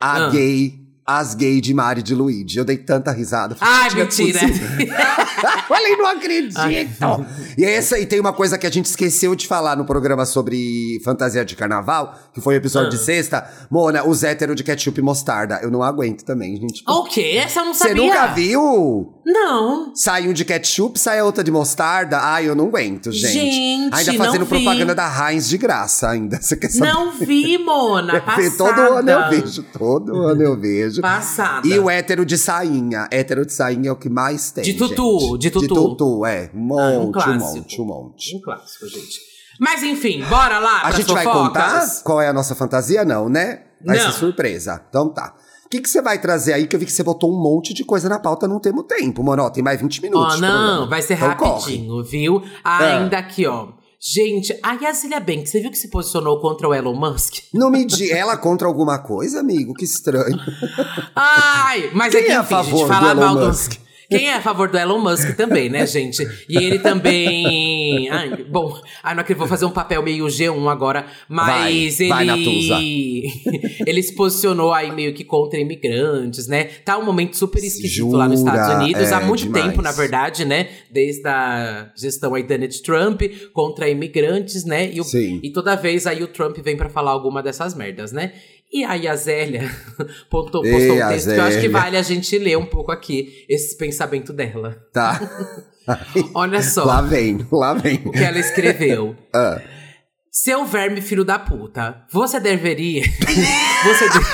a 0.00 0.26
Ah. 0.26 0.28
gay, 0.30 0.74
as 1.18 1.34
gays 1.34 1.60
de 1.60 1.74
Mari 1.74 2.02
de 2.02 2.14
Luigi. 2.14 2.58
Eu 2.58 2.64
dei 2.64 2.76
tanta 2.76 3.10
risada. 3.10 3.56
Ai, 3.60 3.90
mentira. 3.94 4.38
Falei, 5.68 5.96
não 5.96 6.06
acredito. 6.06 6.56
e 7.56 7.64
essa 7.64 7.96
aí 7.96 8.06
tem 8.06 8.20
uma 8.20 8.32
coisa 8.32 8.58
que 8.58 8.66
a 8.66 8.70
gente 8.70 8.86
esqueceu 8.86 9.34
de 9.34 9.46
falar 9.46 9.76
no 9.76 9.84
programa 9.84 10.24
sobre 10.26 11.00
fantasia 11.04 11.44
de 11.44 11.56
carnaval, 11.56 12.14
que 12.32 12.40
foi 12.40 12.54
o 12.54 12.56
episódio 12.56 12.88
Ah. 12.88 12.90
de 12.90 12.98
sexta. 12.98 13.48
Mona, 13.70 14.06
os 14.06 14.22
héteros 14.22 14.56
de 14.56 14.64
ketchup 14.64 14.98
e 14.98 15.02
mostarda. 15.02 15.60
Eu 15.62 15.70
não 15.70 15.82
aguento 15.82 16.24
também, 16.24 16.56
gente. 16.56 16.82
O 16.88 17.04
quê? 17.04 17.38
Essa 17.42 17.60
eu 17.60 17.64
não 17.66 17.74
Você 17.74 17.88
sabia. 17.88 18.02
nunca 18.02 18.26
viu? 18.28 19.14
Não. 19.24 19.94
Sai 19.94 20.26
um 20.28 20.32
de 20.32 20.44
ketchup, 20.44 20.98
sai 20.98 21.18
a 21.20 21.24
outra 21.24 21.44
de 21.44 21.50
mostarda. 21.50 22.18
Ai, 22.20 22.48
eu 22.48 22.54
não 22.54 22.66
aguento, 22.66 23.12
gente. 23.12 23.32
Gente, 23.32 23.94
ainda 23.94 24.24
fazendo 24.24 24.46
propaganda 24.46 24.94
da 24.94 25.30
Heinz 25.30 25.48
de 25.48 25.56
graça 25.58 26.08
ainda. 26.10 26.38
Você 26.42 26.56
quer 26.56 26.68
saber? 26.70 26.92
Não 26.92 27.12
vi, 27.12 27.58
Mona. 27.58 28.14
Eu 28.20 28.22
Passada. 28.22 28.56
todo 28.56 28.80
ano 28.98 29.10
eu 29.10 29.30
vejo, 29.30 29.62
todo 29.72 30.16
ano 30.22 30.42
eu 30.42 30.58
vejo. 30.58 31.00
Passada. 31.02 31.66
E 31.66 31.78
o 31.78 31.88
hétero 31.88 32.24
de 32.24 32.36
sainha. 32.38 33.06
Hétero 33.10 33.44
de 33.46 33.52
sainha 33.52 33.88
é 33.90 33.92
o 33.92 33.96
que 33.96 34.08
mais 34.08 34.50
tem. 34.50 34.64
De 34.64 34.74
tutu, 34.74 35.18
gente. 35.20 35.29
De 35.38 35.50
tutu. 35.50 35.66
De 35.66 35.68
tutu, 35.68 36.26
é. 36.26 36.50
Um 36.54 36.78
Ah, 36.78 36.90
um 36.90 37.06
monte, 37.06 37.28
um 37.28 37.38
monte, 37.38 37.80
um 37.80 37.84
monte. 37.84 38.36
Um 38.36 38.40
clássico, 38.40 38.86
gente. 38.88 39.20
Mas 39.58 39.82
enfim, 39.82 40.24
bora 40.24 40.58
lá 40.58 40.82
A 40.86 40.90
gente 40.92 41.12
vai 41.12 41.24
contar 41.24 41.86
qual 42.02 42.20
é 42.20 42.28
a 42.28 42.32
nossa 42.32 42.54
fantasia? 42.54 43.04
Não, 43.04 43.28
né? 43.28 43.64
Vai 43.84 43.98
Não. 43.98 44.06
ser 44.06 44.18
surpresa. 44.18 44.82
Então 44.88 45.08
tá. 45.08 45.34
O 45.66 45.68
que, 45.70 45.80
que 45.80 45.88
você 45.88 46.02
vai 46.02 46.18
trazer 46.18 46.52
aí? 46.54 46.66
Que 46.66 46.74
eu 46.74 46.80
vi 46.80 46.86
que 46.86 46.92
você 46.92 47.02
botou 47.02 47.30
um 47.30 47.40
monte 47.40 47.72
de 47.72 47.84
coisa 47.84 48.08
na 48.08 48.18
pauta, 48.18 48.48
não 48.48 48.58
temos 48.58 48.84
tempo, 48.86 49.22
mano. 49.22 49.48
Tem 49.50 49.62
mais 49.62 49.80
20 49.80 50.02
minutos. 50.02 50.32
Ó, 50.32 50.36
de 50.36 50.40
não, 50.42 50.88
vai 50.88 51.00
ser 51.02 51.14
Então 51.14 51.34
corre. 51.36 51.60
rapidinho, 51.60 52.02
viu? 52.02 52.42
Ainda 52.64 53.18
aqui, 53.18 53.46
ó. 53.46 53.68
Gente, 54.02 54.58
a 54.62 54.72
Yasilia 54.72 55.20
Banks, 55.20 55.50
você 55.50 55.60
viu 55.60 55.70
que 55.70 55.76
se 55.78 55.88
posicionou 55.90 56.40
contra 56.40 56.66
o 56.66 56.74
Elon 56.74 56.94
Musk? 56.94 57.34
Não 57.52 57.70
me 57.70 57.84
diga. 57.84 58.16
Ela 58.16 58.36
contra 58.36 58.66
alguma 58.66 58.98
coisa, 58.98 59.40
amigo? 59.40 59.74
Que 59.74 59.84
estranho. 59.84 60.38
Ai, 61.14 61.90
mas 61.92 62.12
Quem 62.12 62.22
é 62.22 62.24
que 62.24 62.32
é 62.32 62.36
a 62.36 62.40
enfim, 62.40 62.48
favor 62.48 62.70
gente, 62.78 62.82
do 62.82 62.88
falar 62.88 63.10
Elon 63.10 63.20
mal 63.20 63.34
do... 63.36 63.50
Quem 64.10 64.26
é 64.28 64.34
a 64.34 64.40
favor 64.42 64.68
do 64.68 64.76
Elon 64.76 64.98
Musk 64.98 65.36
também, 65.36 65.68
né, 65.70 65.86
gente? 65.88 66.26
E 66.48 66.56
ele 66.56 66.78
também. 66.80 68.08
Ai, 68.10 68.44
bom, 68.44 68.78
ai, 69.02 69.14
não 69.14 69.20
acredito, 69.20 69.38
vou 69.38 69.48
fazer 69.48 69.64
um 69.64 69.70
papel 69.70 70.02
meio 70.02 70.26
G1 70.26 70.68
agora, 70.70 71.06
mas 71.28 71.46
Vai, 71.46 71.72
ele. 71.76 72.08
vai, 72.08 72.24
Natuza. 72.24 72.78
ele 73.86 74.02
se 74.02 74.14
posicionou 74.14 74.72
aí 74.72 74.90
meio 74.92 75.14
que 75.14 75.24
contra 75.24 75.58
imigrantes, 75.60 76.46
né? 76.46 76.64
Tá 76.84 76.98
um 76.98 77.04
momento 77.04 77.36
super 77.36 77.62
esquisito 77.62 78.10
lá 78.12 78.28
nos 78.28 78.40
Jura? 78.40 78.52
Estados 78.52 78.82
Unidos, 78.82 79.12
há 79.12 79.20
É, 79.20 79.24
muito 79.24 79.42
demais. 79.44 79.64
tempo, 79.66 79.82
na 79.82 79.92
verdade, 79.92 80.44
né? 80.44 80.68
Desde 80.90 81.26
a 81.28 81.90
gestão 81.96 82.34
aí 82.34 82.42
Donald 82.42 82.82
Trump 82.82 83.22
contra 83.52 83.88
imigrantes, 83.88 84.64
né? 84.64 84.90
E, 84.92 85.00
o- 85.00 85.04
Sim. 85.04 85.40
e 85.42 85.50
toda 85.50 85.76
vez 85.76 86.06
aí 86.06 86.22
o 86.22 86.28
Trump 86.28 86.56
vem 86.58 86.76
pra 86.76 86.88
falar 86.88 87.10
alguma 87.12 87.42
dessas 87.42 87.74
merdas, 87.74 88.12
né? 88.12 88.32
E 88.72 88.84
aí 88.84 89.08
a 89.08 89.16
Zélia 89.16 89.68
postou, 90.30 90.62
postou 90.62 90.64
Ei, 90.64 91.02
um 91.02 91.08
texto 91.08 91.30
que 91.30 91.36
eu 91.36 91.42
acho 91.42 91.60
que 91.60 91.68
vale 91.68 91.96
a 91.96 92.02
gente 92.02 92.38
ler 92.38 92.56
um 92.56 92.66
pouco 92.66 92.92
aqui 92.92 93.44
esse 93.48 93.76
pensamento 93.76 94.32
dela. 94.32 94.76
Tá. 94.92 95.20
Olha 96.34 96.62
só 96.62 96.84
lá 96.84 97.02
vem, 97.02 97.44
lá 97.50 97.74
vem. 97.74 98.00
o 98.04 98.12
que 98.12 98.22
ela 98.22 98.38
escreveu. 98.38 99.16
Ah. 99.34 99.60
Seu 100.30 100.64
verme 100.64 101.02
filho 101.02 101.24
da 101.24 101.36
puta, 101.38 102.04
você 102.12 102.38
deveria. 102.38 103.02
você 103.82 104.08
de- 104.08 104.24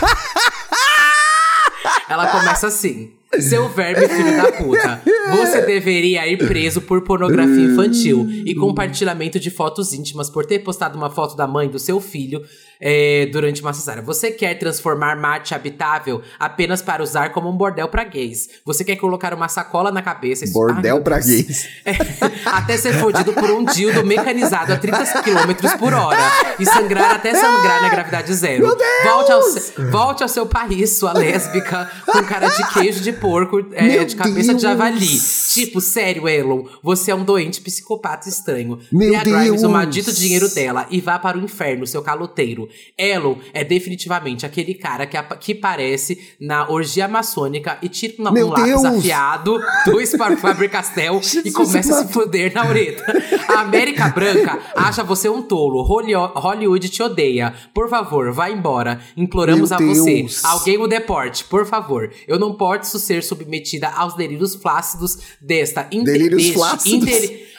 Ela 2.09 2.27
começa 2.29 2.67
assim. 2.67 3.13
Seu 3.41 3.69
verme 3.69 4.09
filho 4.09 4.37
da 4.37 4.53
puta, 4.53 5.03
você 5.37 5.61
deveria 5.63 6.27
ir 6.27 6.39
preso 6.39 6.81
por 6.81 7.03
pornografia 7.03 7.65
infantil 7.65 8.27
e 8.47 8.55
compartilhamento 8.55 9.39
de 9.39 9.51
fotos 9.51 9.93
íntimas 9.93 10.31
por 10.31 10.47
ter 10.47 10.61
postado 10.61 10.97
uma 10.97 11.11
foto 11.11 11.37
da 11.37 11.47
mãe 11.47 11.69
do 11.69 11.79
seu 11.79 12.01
filho 12.01 12.43
é, 12.81 13.27
durante 13.33 13.61
uma 13.63 13.73
cesárea. 13.73 14.03
Você 14.03 14.31
quer 14.31 14.55
transformar 14.59 15.17
Marte 15.17 15.55
habitável 15.55 16.23
apenas 16.39 16.81
para 16.83 17.03
usar 17.03 17.31
como 17.33 17.51
um 17.51 17.57
bordel 17.57 17.89
pra 17.89 18.05
gays. 18.05 18.49
Você 18.65 18.85
quer 18.85 18.97
colocar 18.97 19.35
uma 19.35 19.49
sacola 19.49 19.91
na 19.91 20.03
cabeça. 20.03 20.45
e- 20.45 20.51
Bordel 20.51 21.01
pra 21.03 21.17
Deus. 21.19 21.27
gays. 21.27 21.69
É, 21.85 21.93
até 22.47 22.77
ser 22.77 22.95
fodido 22.95 23.33
por 23.33 23.51
um 23.51 23.65
dildo 23.65 24.05
mecanizado 24.05 24.73
a 24.73 24.77
30 24.77 25.05
km 25.23 25.77
por 25.79 25.93
hora 25.93 26.21
e 26.59 26.65
sangrar 26.65 27.17
até 27.17 27.35
sangrar 27.35 27.83
na 27.83 27.89
gravidade 27.89 28.33
zero. 28.35 28.67
Volte 29.05 29.33
ao, 29.33 29.41
volte 29.91 30.23
ao 30.23 30.29
seu 30.29 30.47
país, 30.47 30.99
sua 30.99 31.13
lésbica, 31.13 31.91
com 32.07 32.23
cara 32.25 32.49
de 32.49 32.73
queijo 32.73 33.01
de 33.01 33.13
porco, 33.27 33.59
é, 33.73 33.83
Meu 33.89 34.05
de 34.05 34.17
cabeça 34.17 34.41
de 34.55 34.61
Deus. 34.61 34.63
javali. 34.63 35.19
Tipo, 35.53 35.81
sério, 35.81 36.29
Elon, 36.29 36.65
você 36.83 37.11
é 37.11 37.15
um 37.15 37.25
doente 37.25 37.61
psicopata 37.61 38.29
estranho. 38.29 38.79
Meu 38.93 39.17
a 39.17 39.21
Grimes 39.23 39.51
Deus. 39.51 39.63
o 39.63 39.69
maldito 39.71 40.13
dinheiro 40.13 40.49
dela 40.53 40.87
e 40.91 41.01
vá 41.01 41.19
para 41.19 41.39
o 41.39 41.43
inferno, 41.43 41.87
seu 41.87 42.03
caloteiro. 42.03 42.69
Elon 42.99 43.37
é 43.53 43.65
definitivamente 43.65 44.45
aquele 44.45 44.75
cara 44.75 45.07
que, 45.07 45.17
que 45.41 45.55
parece 45.55 46.19
na 46.41 46.69
orgia 46.69 47.09
maçônica 47.09 47.79
e 47.83 47.89
tira 47.89 48.15
um, 48.21 48.33
Meu 48.33 48.49
lápis 48.49 48.65
Deus. 48.67 48.85
afiado, 48.85 49.59
dois 49.87 50.15
para 50.17 50.35
o 50.35 50.37
Faber-Castell 50.37 51.21
e 51.45 51.51
começa 51.51 52.01
a 52.01 52.07
se 52.07 52.13
fuder 52.13 52.53
na 52.55 52.67
ureta. 52.67 53.05
A 53.49 53.61
América 53.61 54.09
Branca 54.09 54.59
acha 54.75 55.03
você 55.03 55.29
um 55.29 55.43
tolo. 55.43 55.83
Holly- 55.83 56.15
Hollywood 56.15 56.89
te 56.89 57.03
odeia. 57.03 57.55
Por 57.75 57.89
favor, 57.89 58.33
vá 58.33 58.51
embora. 58.51 59.01
Imploramos 59.17 59.71
Meu 59.71 59.79
a 59.79 59.83
você. 59.83 60.15
Deus. 60.23 60.45
Alguém 60.45 60.79
o 60.79 60.87
deporte, 60.87 61.45
por 61.45 61.61
favor. 61.65 61.77
favor. 61.77 62.11
Eu 62.27 62.39
não 62.39 62.55
posso 62.55 62.99
ser 63.07 63.23
submetida 63.23 63.89
aos 63.89 64.17
delírios 64.17 64.57
flácidos 64.57 65.19
desta... 65.41 65.85
Delírios 65.85 66.43
deste 66.43 66.55
flácidos? 66.55 67.09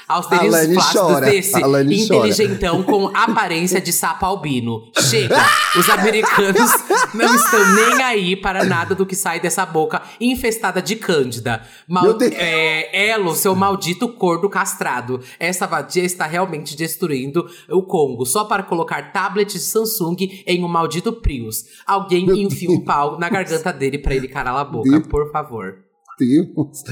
Alane 0.07 0.73
flácidos 0.73 0.93
chora, 0.93 1.25
desse 1.25 1.63
Alane 1.63 2.07
chora. 2.07 2.19
inteligentão 2.19 2.81
com 2.83 3.07
aparência 3.13 3.81
de 3.81 3.91
sapo 3.91 4.25
albino. 4.25 4.89
Chega! 4.97 5.35
Os 5.77 5.89
americanos 5.89 6.71
não 7.13 7.35
estão 7.35 7.75
nem 7.75 8.01
aí 8.03 8.35
para 8.35 8.63
nada 8.63 8.95
do 8.95 9.05
que 9.05 9.15
sai 9.15 9.39
dessa 9.39 9.65
boca 9.65 10.01
infestada 10.19 10.81
de 10.81 10.95
cândida. 10.95 11.61
Mal, 11.87 12.17
é, 12.21 13.09
Elo, 13.09 13.35
seu 13.35 13.53
maldito 13.53 14.07
cordo 14.07 14.49
castrado. 14.49 15.19
Essa 15.39 15.67
vadia 15.67 16.03
está 16.03 16.25
realmente 16.25 16.75
destruindo 16.75 17.49
o 17.69 17.83
Congo 17.83 18.25
só 18.25 18.45
para 18.45 18.63
colocar 18.63 19.11
tablets 19.11 19.61
Samsung 19.63 20.43
em 20.45 20.63
um 20.63 20.67
maldito 20.67 21.11
Prius. 21.11 21.65
Alguém 21.85 22.25
enfia 22.43 22.71
um 22.71 22.79
pau 22.83 23.19
na 23.19 23.29
garganta 23.29 23.73
dele 23.73 23.97
para 23.97 24.15
ele 24.15 24.27
calar 24.27 24.55
a 24.55 24.63
boca, 24.63 25.01
por 25.01 25.31
favor. 25.31 25.86
Deus. 26.19 26.83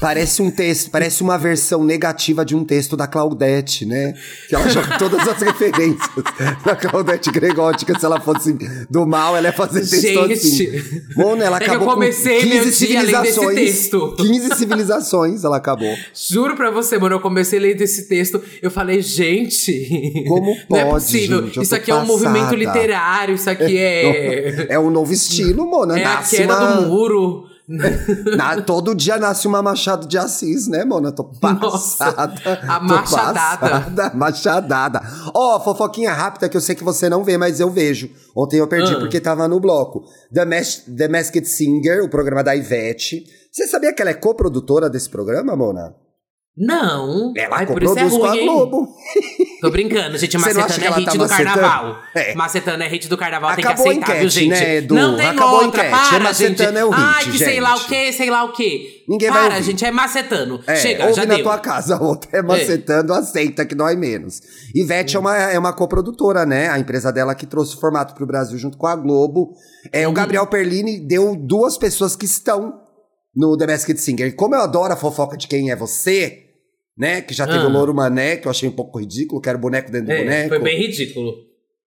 Parece 0.00 0.40
um 0.42 0.50
texto, 0.50 0.90
parece 0.90 1.22
uma 1.22 1.36
versão 1.36 1.82
negativa 1.84 2.44
de 2.44 2.54
um 2.54 2.64
texto 2.64 2.96
da 2.96 3.06
Claudete, 3.06 3.84
né? 3.84 4.14
Que 4.48 4.54
ela 4.54 4.68
joga 4.68 4.96
todas 4.98 5.26
as 5.26 5.40
referências 5.42 6.08
da 6.64 6.76
Claudete 6.76 7.30
Gregótica. 7.30 7.98
Se 7.98 8.04
ela 8.04 8.20
fosse 8.20 8.56
do 8.88 9.06
mal, 9.06 9.36
ela 9.36 9.48
ia 9.48 9.52
fazer 9.52 9.80
texto 9.80 10.28
Gente. 10.28 10.32
assim. 10.32 11.02
Mona, 11.16 11.44
ela 11.44 11.56
É 11.56 11.60
que 11.60 11.70
eu 11.70 11.74
acabou 11.74 11.94
comecei 11.94 12.42
com 12.42 12.48
meu 12.48 12.62
15 12.64 12.86
dia 12.86 13.02
lendo 13.02 13.10
esse 13.24 13.32
civilizações. 13.34 13.54
texto. 13.56 14.14
15 14.16 14.54
civilizações 14.56 15.44
ela 15.44 15.56
acabou. 15.56 15.94
Juro 16.14 16.54
pra 16.56 16.70
você, 16.70 16.98
mano, 16.98 17.16
eu 17.16 17.20
comecei 17.20 17.58
lendo 17.58 17.80
esse 17.82 18.08
texto, 18.08 18.40
eu 18.62 18.70
falei, 18.70 19.02
gente. 19.02 20.24
Como 20.28 20.56
Não 20.70 20.78
é 20.78 20.84
pode, 20.84 21.04
possível. 21.04 21.44
gente? 21.46 21.62
Isso 21.62 21.74
aqui 21.74 21.90
é 21.90 21.94
um 21.94 22.06
passada. 22.06 22.30
movimento 22.30 22.54
literário, 22.54 23.34
isso 23.34 23.50
aqui 23.50 23.76
é. 23.76 24.66
É 24.70 24.78
um 24.78 24.90
novo 24.90 25.12
estilo, 25.12 25.66
Mona. 25.66 25.98
é 25.98 26.04
a 26.04 26.14
nasce 26.14 26.36
queda 26.36 26.56
uma... 26.56 26.72
do 26.82 26.88
muro. 26.88 27.49
Na- 28.36 28.60
todo 28.62 28.94
dia 28.94 29.16
nasce 29.16 29.46
uma 29.46 29.62
Machado 29.62 30.06
de 30.08 30.18
Assis, 30.18 30.66
né, 30.66 30.84
Mona? 30.84 31.12
Tô 31.12 31.30
Nossa, 31.40 32.04
passada. 32.12 32.32
a 32.66 32.78
Tô 32.80 32.84
machadada. 32.84 33.58
passada, 33.58 34.12
Machadada. 34.16 35.02
Ó, 35.34 35.60
fofoquinha 35.60 36.12
rápida 36.12 36.48
que 36.48 36.56
eu 36.56 36.60
sei 36.60 36.74
que 36.74 36.82
você 36.82 37.08
não 37.08 37.22
vê, 37.22 37.38
mas 37.38 37.60
eu 37.60 37.70
vejo. 37.70 38.10
Ontem 38.36 38.58
eu 38.58 38.66
perdi 38.66 38.94
Ah. 38.94 38.98
porque 38.98 39.20
tava 39.20 39.46
no 39.46 39.60
bloco. 39.60 40.02
The, 40.34 40.44
Mas 40.44 40.84
The 40.96 41.06
Masked 41.08 41.46
Singer, 41.46 42.02
o 42.02 42.08
programa 42.10 42.42
da 42.42 42.56
Ivete. 42.56 43.24
Você 43.52 43.66
sabia 43.68 43.92
que 43.92 44.02
ela 44.02 44.10
é 44.10 44.14
coprodutora 44.14 44.90
desse 44.90 45.08
programa, 45.08 45.54
Mona? 45.54 45.94
Não. 46.56 47.32
Ela 47.36 47.58
Ai, 47.58 47.66
por 47.66 47.82
isso 47.82 47.96
é 47.98 48.02
coproduz 48.02 48.18
com 48.20 48.24
a 48.26 48.30
ruim? 48.30 48.44
Globo. 48.46 48.88
Tô 49.60 49.70
brincando, 49.70 50.16
gente. 50.18 50.36
Macetando 50.38 50.66
que 50.74 50.86
é 50.86 50.90
hit 50.90 51.04
tá 51.06 51.12
do 51.12 51.18
macetando? 51.18 51.44
carnaval. 51.44 51.96
É. 52.14 52.34
Macetando 52.34 52.82
é 52.82 52.88
hit 52.88 53.08
do 53.08 53.16
carnaval, 53.18 53.50
Acabou 53.50 53.84
tem 53.84 54.00
que 54.00 54.04
aceitar, 54.04 54.06
viu, 54.18 54.28
enquete, 54.28 54.30
gente? 54.40 54.48
né, 54.50 54.76
Edu? 54.76 54.94
Não 54.94 55.16
tem 55.16 55.26
Acabou 55.26 55.64
outra. 55.64 55.68
enquete. 55.86 55.86
É 55.86 55.90
Para, 56.10 56.20
Macetando 56.20 56.58
gente. 56.68 56.76
é 56.78 56.84
o 56.84 56.90
hit, 56.90 57.00
Ai, 57.02 57.24
que 57.24 57.38
sei 57.38 57.60
lá 57.60 57.74
o 57.74 57.78
gente. 57.78 57.88
quê, 57.88 58.12
sei 58.12 58.30
lá 58.30 58.44
o 58.44 58.52
quê. 58.52 59.04
Ninguém 59.08 59.30
vai 59.30 59.42
Para, 59.44 59.54
ouvir. 59.56 59.66
gente, 59.66 59.84
é 59.84 59.90
macetando. 59.90 60.60
É, 60.66 60.76
Chega, 60.76 61.04
ouve 61.04 61.14
já 61.16 61.26
na 61.26 61.34
deu. 61.34 61.42
tua 61.44 61.58
casa, 61.58 61.98
outra 62.02 62.38
é 62.38 62.42
macetando, 62.42 63.12
aceita 63.12 63.64
que 63.66 63.74
dói 63.74 63.96
menos. 63.96 64.40
Ivete 64.74 65.16
é 65.16 65.18
uma, 65.20 65.36
é 65.36 65.58
uma 65.58 65.72
coprodutora, 65.72 66.46
né? 66.46 66.68
A 66.70 66.78
empresa 66.78 67.12
dela 67.12 67.34
que 67.34 67.46
trouxe 67.46 67.76
o 67.76 67.80
formato 67.80 68.14
pro 68.14 68.26
Brasil 68.26 68.58
junto 68.58 68.78
com 68.78 68.86
a 68.86 68.96
Globo. 68.96 69.52
É, 69.92 70.04
Uhum. 70.06 70.12
o 70.12 70.14
Gabriel 70.14 70.46
Perlini 70.46 71.00
deu 71.00 71.34
duas 71.36 71.76
pessoas 71.78 72.14
que 72.16 72.24
estão 72.24 72.80
no 73.34 73.56
The 73.56 73.66
Masked 73.66 74.00
Singer. 74.00 74.34
Como 74.36 74.54
eu 74.54 74.60
adoro 74.60 74.92
a 74.92 74.96
fofoca 74.96 75.36
de 75.36 75.46
quem 75.46 75.70
é 75.70 75.76
você, 75.76 76.49
né? 77.00 77.22
Que 77.22 77.32
já 77.34 77.46
teve 77.46 77.58
Ah. 77.58 77.66
o 77.66 77.70
Louro 77.70 77.94
Mané, 77.94 78.36
que 78.36 78.46
eu 78.46 78.50
achei 78.50 78.68
um 78.68 78.72
pouco 78.72 78.98
ridículo, 79.00 79.40
que 79.40 79.48
era 79.48 79.56
o 79.56 79.60
boneco 79.60 79.90
dentro 79.90 80.06
do 80.08 80.12
É, 80.12 80.18
boneco. 80.18 80.48
foi 80.50 80.58
bem 80.60 80.78
ridículo. 80.78 81.32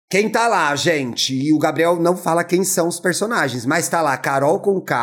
Quem 0.09 0.29
tá 0.29 0.47
lá, 0.47 0.75
gente? 0.75 1.33
E 1.35 1.51
o 1.53 1.59
Gabriel 1.59 1.99
não 1.99 2.15
fala 2.15 2.43
quem 2.43 2.63
são 2.63 2.87
os 2.87 2.99
personagens, 2.99 3.65
mas 3.65 3.89
tá 3.89 4.01
lá 4.01 4.15
Carol 4.17 4.59
com 4.59 4.79
K. 4.81 4.95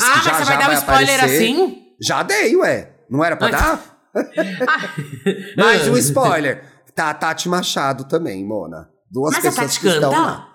Ah, 0.00 0.12
mas 0.16 0.24
já- 0.24 0.34
você 0.34 0.44
vai 0.44 0.58
dar 0.58 0.70
um 0.70 0.74
spoiler 0.74 1.14
aparecer. 1.16 1.36
assim? 1.36 1.82
Já 2.00 2.22
dei, 2.22 2.54
ué. 2.56 2.92
Não 3.10 3.24
era 3.24 3.36
pra 3.36 3.48
Mas- 3.50 3.60
dar? 3.60 4.00
Mais 5.56 5.88
um 5.88 5.96
spoiler. 5.96 6.64
Tá 6.94 7.10
a 7.10 7.14
Tati 7.14 7.48
Machado 7.48 8.04
também, 8.04 8.44
Mona. 8.44 8.88
Duas 9.10 9.32
Mas 9.34 9.44
a 9.44 9.48
pessoas 9.50 9.66
Tati 9.74 9.80
que 9.80 9.88
estão 9.88 10.10
canta? 10.10 10.22
lá. 10.22 10.49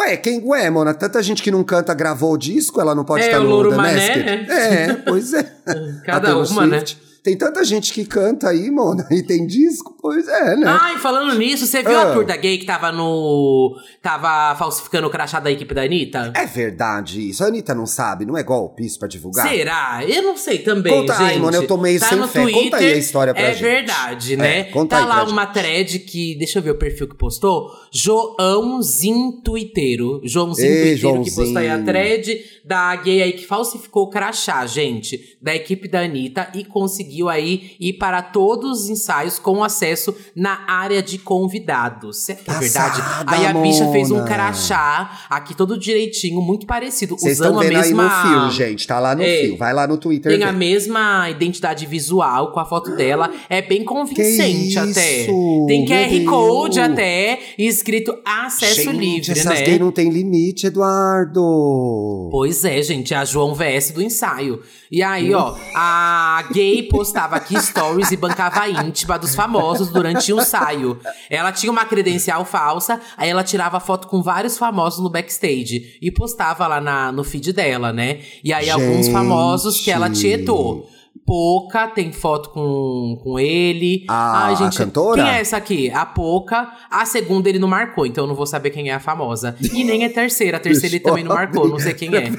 Ué, 0.00 0.16
quem, 0.16 0.40
ué, 0.44 0.70
Mona, 0.70 0.94
tanta 0.94 1.20
gente 1.22 1.42
que 1.42 1.50
não 1.50 1.64
canta 1.64 1.92
gravou 1.92 2.32
o 2.32 2.38
disco, 2.38 2.80
ela 2.80 2.94
não 2.94 3.04
pode 3.04 3.24
É, 3.24 3.26
estar 3.26 3.40
o 3.40 3.42
no 3.44 3.48
Louro 3.50 3.70
The 3.70 3.76
Mané, 3.76 3.94
Masked? 3.94 4.24
né? 4.24 4.46
É, 4.48 4.94
pois 4.94 5.32
é. 5.34 5.42
Cada 6.06 6.16
A 6.18 6.20
Taylor 6.20 6.50
uma, 6.50 6.66
né? 6.66 6.84
Tem 7.28 7.36
tanta 7.36 7.62
gente 7.62 7.92
que 7.92 8.06
canta 8.06 8.48
aí, 8.48 8.70
Mona, 8.70 9.06
e 9.12 9.22
tem 9.22 9.46
disco, 9.46 9.94
pois 10.00 10.26
é, 10.26 10.56
né? 10.56 10.66
Ai, 10.80 10.96
falando 10.96 11.36
nisso, 11.38 11.66
você 11.66 11.82
viu 11.82 11.94
Ah. 11.98 12.04
a 12.04 12.12
tour 12.14 12.24
da 12.24 12.34
gay 12.36 12.56
que 12.56 12.64
tava 12.64 12.90
no. 12.90 13.76
tava 14.02 14.56
falsificando 14.56 15.06
o 15.06 15.10
crachá 15.10 15.38
da 15.38 15.50
equipe 15.50 15.74
da 15.74 15.82
Anitta? 15.82 16.32
É 16.34 16.46
verdade 16.46 17.28
isso. 17.28 17.44
A 17.44 17.48
Anitta 17.48 17.74
não 17.74 17.84
sabe, 17.84 18.24
não 18.24 18.34
é 18.38 18.42
golpe 18.42 18.82
isso 18.86 18.98
pra 18.98 19.06
divulgar? 19.06 19.46
Será? 19.46 20.00
Eu 20.08 20.22
não 20.22 20.38
sei 20.38 20.60
também, 20.60 20.90
Conta 20.90 21.18
aí, 21.18 21.34
gente. 21.34 21.42
mano, 21.42 21.56
eu 21.58 21.66
tô 21.66 21.76
meio 21.76 22.00
tá 22.00 22.08
sem 22.08 22.28
fé. 22.28 22.40
Twitter, 22.42 22.62
Conta 22.64 22.76
aí 22.78 22.92
a 22.94 22.96
história 22.96 23.34
pra 23.34 23.42
é 23.42 23.52
gente. 23.52 23.60
verdade, 23.62 24.32
É, 24.32 24.36
né? 24.38 24.64
conta 24.64 24.96
tá 24.96 25.02
aí 25.02 25.08
lá 25.08 25.24
uma 25.24 25.44
thread 25.46 25.98
que, 25.98 26.34
deixa 26.38 26.60
eu 26.60 26.62
ver 26.62 26.70
o 26.70 26.78
perfil 26.78 27.08
que 27.08 27.14
postou, 27.16 27.70
Joãozinho 27.92 29.32
Twitteiro. 29.44 30.20
Joãozinho 30.24 30.70
Ei, 30.72 30.96
Twitteiro 30.98 31.22
que 31.24 31.30
postou 31.32 31.58
aí 31.58 31.66
a 31.68 31.76
Joãozinho. 31.76 31.84
thread 31.86 32.44
da 32.64 32.96
gay 32.96 33.22
aí 33.22 33.32
que 33.32 33.46
falsificou 33.46 34.04
o 34.04 34.10
crachá, 34.10 34.64
gente, 34.66 35.36
da 35.42 35.54
equipe 35.54 35.88
da 35.88 36.00
Anitta 36.00 36.50
e 36.54 36.64
conseguiu 36.64 37.17
aí 37.26 37.70
ir 37.80 37.94
para 37.94 38.20
todos 38.20 38.82
os 38.82 38.90
ensaios 38.90 39.38
com 39.38 39.64
acesso 39.64 40.14
na 40.36 40.58
área 40.68 41.02
de 41.02 41.16
convidados. 41.16 42.18
Será 42.18 42.38
que 42.44 42.50
é 42.50 42.58
verdade? 42.58 43.00
Aí 43.26 43.46
a 43.46 43.54
bicha 43.54 43.90
fez 43.90 44.10
um 44.10 44.16
Mona. 44.16 44.26
crachá 44.26 45.26
aqui 45.30 45.54
todo 45.54 45.78
direitinho, 45.78 46.42
muito 46.42 46.66
parecido, 46.66 47.16
Vocês 47.16 47.40
usando 47.40 47.58
a 47.58 47.62
vendo 47.62 47.76
aí 47.76 47.82
mesma 47.84 48.02
no 48.04 48.50
fio, 48.50 48.50
gente. 48.50 48.86
Tá 48.86 49.00
lá 49.00 49.14
no 49.14 49.22
É. 49.22 49.40
fio. 49.44 49.56
Vai 49.56 49.72
lá 49.72 49.86
no 49.86 49.96
Twitter. 49.96 50.30
tem 50.30 50.44
a 50.46 50.52
mesma 50.52 51.30
identidade 51.30 51.86
visual 51.86 52.52
com 52.52 52.60
a 52.60 52.66
foto 52.66 52.94
dela. 52.94 53.32
É 53.48 53.62
bem 53.62 53.82
convincente 53.84 54.72
Que 54.74 54.78
até. 54.78 55.22
isso? 55.22 55.64
Tem 55.66 55.86
QR 55.86 56.10
Meu 56.20 56.30
Code 56.30 56.74
Deus. 56.78 56.90
até 56.90 57.38
e 57.56 57.66
escrito 57.66 58.14
acesso 58.24 58.82
Gente, 58.82 58.96
livre, 58.98 59.32
essas 59.32 59.44
né? 59.46 59.62
gays 59.62 59.80
não 59.80 59.90
tem 59.92 60.10
limite, 60.10 60.66
Eduardo. 60.66 62.28
Pois 62.30 62.64
é, 62.64 62.82
gente, 62.82 63.14
é 63.14 63.16
a 63.16 63.24
João 63.24 63.54
VS 63.54 63.90
do 63.92 64.02
ensaio. 64.02 64.60
E 64.90 65.02
aí, 65.02 65.34
ó, 65.34 65.54
a 65.74 66.44
gay 66.52 66.82
postava 66.84 67.36
aqui 67.36 67.60
stories 67.60 68.10
e 68.10 68.16
bancava 68.16 68.60
a 68.60 68.70
íntima 68.70 69.18
dos 69.18 69.34
famosos 69.34 69.90
durante 69.90 70.32
o 70.32 70.40
ensaio. 70.40 70.98
Ela 71.28 71.52
tinha 71.52 71.70
uma 71.70 71.84
credencial 71.84 72.44
falsa, 72.44 73.00
aí 73.16 73.28
ela 73.28 73.44
tirava 73.44 73.78
foto 73.80 74.08
com 74.08 74.22
vários 74.22 74.56
famosos 74.56 75.02
no 75.02 75.10
backstage 75.10 75.98
e 76.00 76.10
postava 76.10 76.66
lá 76.66 76.80
na, 76.80 77.12
no 77.12 77.22
feed 77.22 77.52
dela, 77.52 77.92
né? 77.92 78.20
E 78.42 78.52
aí 78.52 78.70
alguns 78.70 79.06
Gente. 79.06 79.12
famosos 79.12 79.80
que 79.80 79.90
ela 79.90 80.08
tietou. 80.10 80.88
Poca 81.28 81.86
tem 81.88 82.10
foto 82.10 82.48
com, 82.48 83.20
com 83.22 83.38
ele. 83.38 84.06
A- 84.08 84.46
Ai, 84.46 84.52
a 84.52 84.56
gente, 84.56 84.78
cantora? 84.78 85.22
Quem 85.22 85.30
é 85.30 85.40
essa 85.40 85.58
aqui? 85.58 85.90
A 85.90 86.06
Poca. 86.06 86.70
A 86.90 87.04
segunda 87.04 87.50
ele 87.50 87.58
não 87.58 87.68
marcou, 87.68 88.06
então 88.06 88.24
eu 88.24 88.28
não 88.28 88.34
vou 88.34 88.46
saber 88.46 88.70
quem 88.70 88.88
é 88.88 88.94
a 88.94 88.98
famosa. 88.98 89.54
E 89.74 89.84
nem 89.84 90.06
a 90.06 90.10
terceira. 90.10 90.56
A 90.56 90.60
terceira 90.60 90.96
ele 90.96 91.04
também 91.04 91.22
não 91.24 91.34
marcou, 91.34 91.68
não 91.68 91.78
sei 91.78 91.92
quem 91.92 92.08
é. 92.16 92.30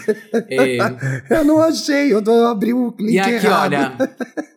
É, 0.50 0.78
Eu 1.40 1.46
não 1.46 1.62
achei, 1.62 2.12
eu 2.12 2.20
abri 2.48 2.74
o 2.74 2.92
link 3.00 3.14
e 3.14 3.20
aqui, 3.20 3.32
errado. 3.46 3.74
olha, 3.74 3.94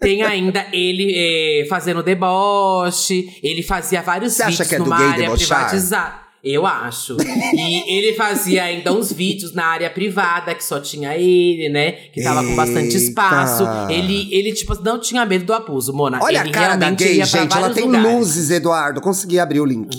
tem 0.01 0.23
ainda 0.23 0.65
ele 0.73 1.13
é, 1.15 1.67
fazendo 1.69 2.03
deboche, 2.03 3.39
ele 3.43 3.63
fazia 3.63 4.01
vários 4.01 4.33
Você 4.33 4.43
acha 4.45 4.51
vídeos 4.65 4.69
que 4.69 4.75
é 4.75 4.79
do 4.79 4.85
numa 4.85 4.97
gay 4.97 5.07
área 5.09 5.23
debochar? 5.25 5.59
privatizada. 5.59 6.23
Eu 6.43 6.67
acho. 6.67 7.17
E 7.21 7.99
ele 7.99 8.17
fazia 8.17 8.65
ainda 8.65 8.93
uns 8.93 9.13
vídeos 9.13 9.55
na 9.55 9.65
área 9.65 9.89
privada, 9.89 10.55
que 10.55 10.65
só 10.65 10.81
tinha 10.81 11.17
ele, 11.17 11.69
né? 11.69 11.93
Que 12.13 12.23
tava 12.23 12.43
com 12.43 12.57
bastante 12.57 12.97
Eita. 12.97 12.97
espaço. 12.97 13.65
Ele, 13.89 14.29
ele, 14.35 14.53
tipo, 14.53 14.75
não 14.83 14.99
tinha 14.99 15.25
medo 15.25 15.45
do 15.45 15.53
abuso, 15.53 15.93
Mona. 15.93 16.19
Olha 16.21 16.41
ele 16.41 16.49
a 16.49 16.53
cara 16.53 16.77
da 16.77 16.91
gay, 16.91 17.25
gente. 17.25 17.57
Ela 17.57 17.71
tem 17.71 17.85
lugares. 17.85 18.07
Uhum. 18.07 18.19
luzes, 18.19 18.51
Eduardo. 18.51 19.01
Consegui 19.01 19.39
abrir 19.39 19.61
o 19.61 19.65
link. 19.65 19.97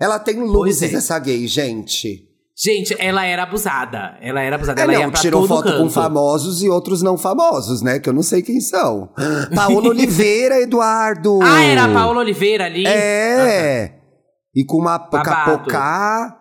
Ela 0.00 0.18
tem 0.18 0.40
luzes, 0.40 0.92
é. 0.92 0.96
essa 0.96 1.18
gay, 1.18 1.46
gente. 1.46 2.28
Gente, 2.56 2.94
ela 3.00 3.24
era 3.24 3.42
abusada. 3.42 4.16
Ela 4.20 4.40
era 4.40 4.56
abusada. 4.56 4.80
É, 4.80 4.84
ela 4.84 5.06
não, 5.06 5.10
tirou 5.12 5.46
foto 5.46 5.64
canto. 5.64 5.78
com 5.78 5.90
famosos 5.90 6.62
e 6.62 6.68
outros 6.68 7.02
não 7.02 7.18
famosos, 7.18 7.82
né? 7.82 7.98
Que 7.98 8.08
eu 8.08 8.12
não 8.12 8.22
sei 8.22 8.42
quem 8.42 8.60
são. 8.60 9.08
Paola 9.54 9.88
Oliveira, 9.88 10.60
Eduardo. 10.60 11.40
Ah, 11.42 11.64
era 11.64 11.84
a 11.84 11.92
Paola 11.92 12.20
Oliveira 12.20 12.66
ali? 12.66 12.86
É. 12.86 13.93
E 14.54 14.64
com 14.64 14.78
uma 14.78 14.98
capocá 14.98 16.38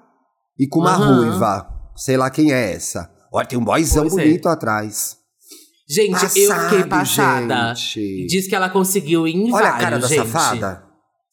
e 0.60 0.68
com 0.68 0.80
uma 0.80 0.92
Aham. 0.96 1.16
ruiva. 1.30 1.68
Sei 1.96 2.18
lá 2.18 2.30
quem 2.30 2.52
é 2.52 2.74
essa. 2.74 3.10
Olha, 3.32 3.48
tem 3.48 3.58
um 3.58 3.64
boyzão 3.64 4.04
Pois 4.08 4.18
é. 4.18 4.24
bonito 4.26 4.48
atrás. 4.48 5.18
Gente, 5.90 6.24
eu 6.24 6.30
fiquei 6.30 6.84
Passado, 6.86 7.48
passada. 7.48 7.76
gente. 7.76 8.28
Diz 8.28 8.48
que 8.48 8.56
ela 8.56 8.70
conseguiu 8.70 9.28
ir 9.28 9.36
em 9.36 9.54
Olha 9.54 9.68
a 9.68 9.72
vários, 9.72 9.84
cara 9.84 10.00
da 10.00 10.08
gente. 10.08 10.28
safada. 10.30 10.84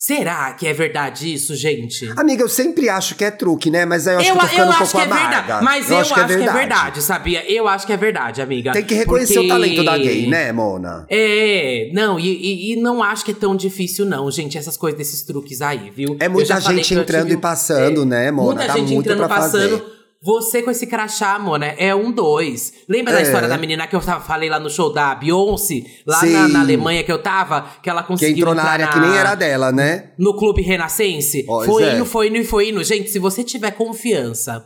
Será 0.02 0.54
que 0.54 0.66
é 0.66 0.72
verdade 0.72 1.30
isso, 1.30 1.54
gente? 1.54 2.10
Amiga, 2.16 2.42
eu 2.42 2.48
sempre 2.48 2.88
acho 2.88 3.14
que 3.14 3.22
é 3.22 3.30
truque, 3.30 3.70
né? 3.70 3.84
Mas 3.84 4.08
aí 4.08 4.14
eu 4.14 4.20
acho 4.20 4.30
eu 4.30 4.32
que 4.34 4.38
eu 4.38 4.40
tô 4.40 4.48
ficando 4.48 4.70
um 4.70 4.74
pouco 4.78 4.90
que 4.92 4.96
é 4.96 5.02
amarga. 5.02 5.36
verdade. 5.36 5.64
Mas 5.66 5.90
eu, 5.90 5.98
acho, 5.98 6.14
que, 6.14 6.20
é 6.20 6.24
verdade. 6.26 7.02
sabia? 7.02 7.52
Eu 7.52 7.68
acho 7.68 7.86
que 7.86 7.92
é 7.92 7.96
verdade, 7.98 8.40
amiga. 8.40 8.72
Tem 8.72 8.82
que 8.82 8.94
reconhecer 8.94 9.34
Porque- 9.34 9.46
o 9.46 9.48
talento 9.50 9.84
da 9.84 9.98
gay, 9.98 10.26
né, 10.26 10.52
Mona? 10.52 11.04
É, 11.10 11.90
não, 11.92 12.18
e, 12.18 12.28
e- 12.28 12.72
e 12.72 12.76
não 12.76 13.02
acho 13.02 13.22
que 13.26 13.32
é 13.32 13.34
tão 13.34 13.54
difícil, 13.54 14.06
não, 14.06 14.30
gente, 14.30 14.56
essas 14.56 14.74
coisas 14.74 14.96
desses 14.96 15.20
truques 15.20 15.60
aí, 15.60 15.92
viu? 15.94 16.16
É 16.18 16.28
Eu 16.28 16.30
muita 16.30 16.58
gente 16.62 16.88
que 16.88 16.94
eu 16.94 17.02
entrando 17.02 17.24
tive 17.26 17.34
e 17.34 17.40
passando, 17.42 18.06
né, 18.06 18.30
Mona? 18.30 18.54
Muita 18.54 18.66
Dá 18.68 18.78
gente 18.78 18.94
muito 18.94 19.06
entrando 19.06 19.18
pra 19.18 19.28
passando. 19.28 19.78
fazer. 19.80 19.99
Você 20.22 20.62
com 20.62 20.70
esse 20.70 20.86
crachá, 20.86 21.38
Mona, 21.38 21.64
é 21.66 21.94
um 21.94 22.12
dois. 22.12 22.74
Lembra 22.86 23.14
da 23.14 23.20
É. 23.20 23.22
história 23.22 23.48
da 23.48 23.56
menina 23.56 23.86
que 23.86 23.96
eu 23.96 24.00
tava, 24.02 24.20
falei 24.22 24.50
lá 24.50 24.60
no 24.60 24.68
show 24.68 24.92
da 24.92 25.14
Beyoncé? 25.14 25.82
Lá 26.06 26.22
na, 26.26 26.48
na 26.48 26.60
Alemanha 26.60 27.02
que 27.02 27.10
eu 27.10 27.22
tava? 27.22 27.66
Que 27.82 27.88
ela 27.88 28.02
Que 28.02 28.08
conseguiu 28.08 28.36
entrou 28.42 28.54
na 28.54 28.64
área 28.64 28.88
que 28.88 28.98
nem 29.00 29.16
era 29.16 29.34
dela, 29.34 29.72
né? 29.72 30.10
no 30.18 30.36
Clube 30.36 30.60
Renascense? 30.60 31.42
Pois 31.44 31.66
foi 31.66 31.84
é. 31.84 31.94
indo, 31.94 32.04
foi 32.04 32.28
indo 32.28 32.36
e 32.36 32.44
foi 32.44 32.68
indo. 32.68 32.84
Gente, 32.84 33.08
se 33.10 33.18
você 33.18 33.42
tiver 33.42 33.70
confiança, 33.70 34.62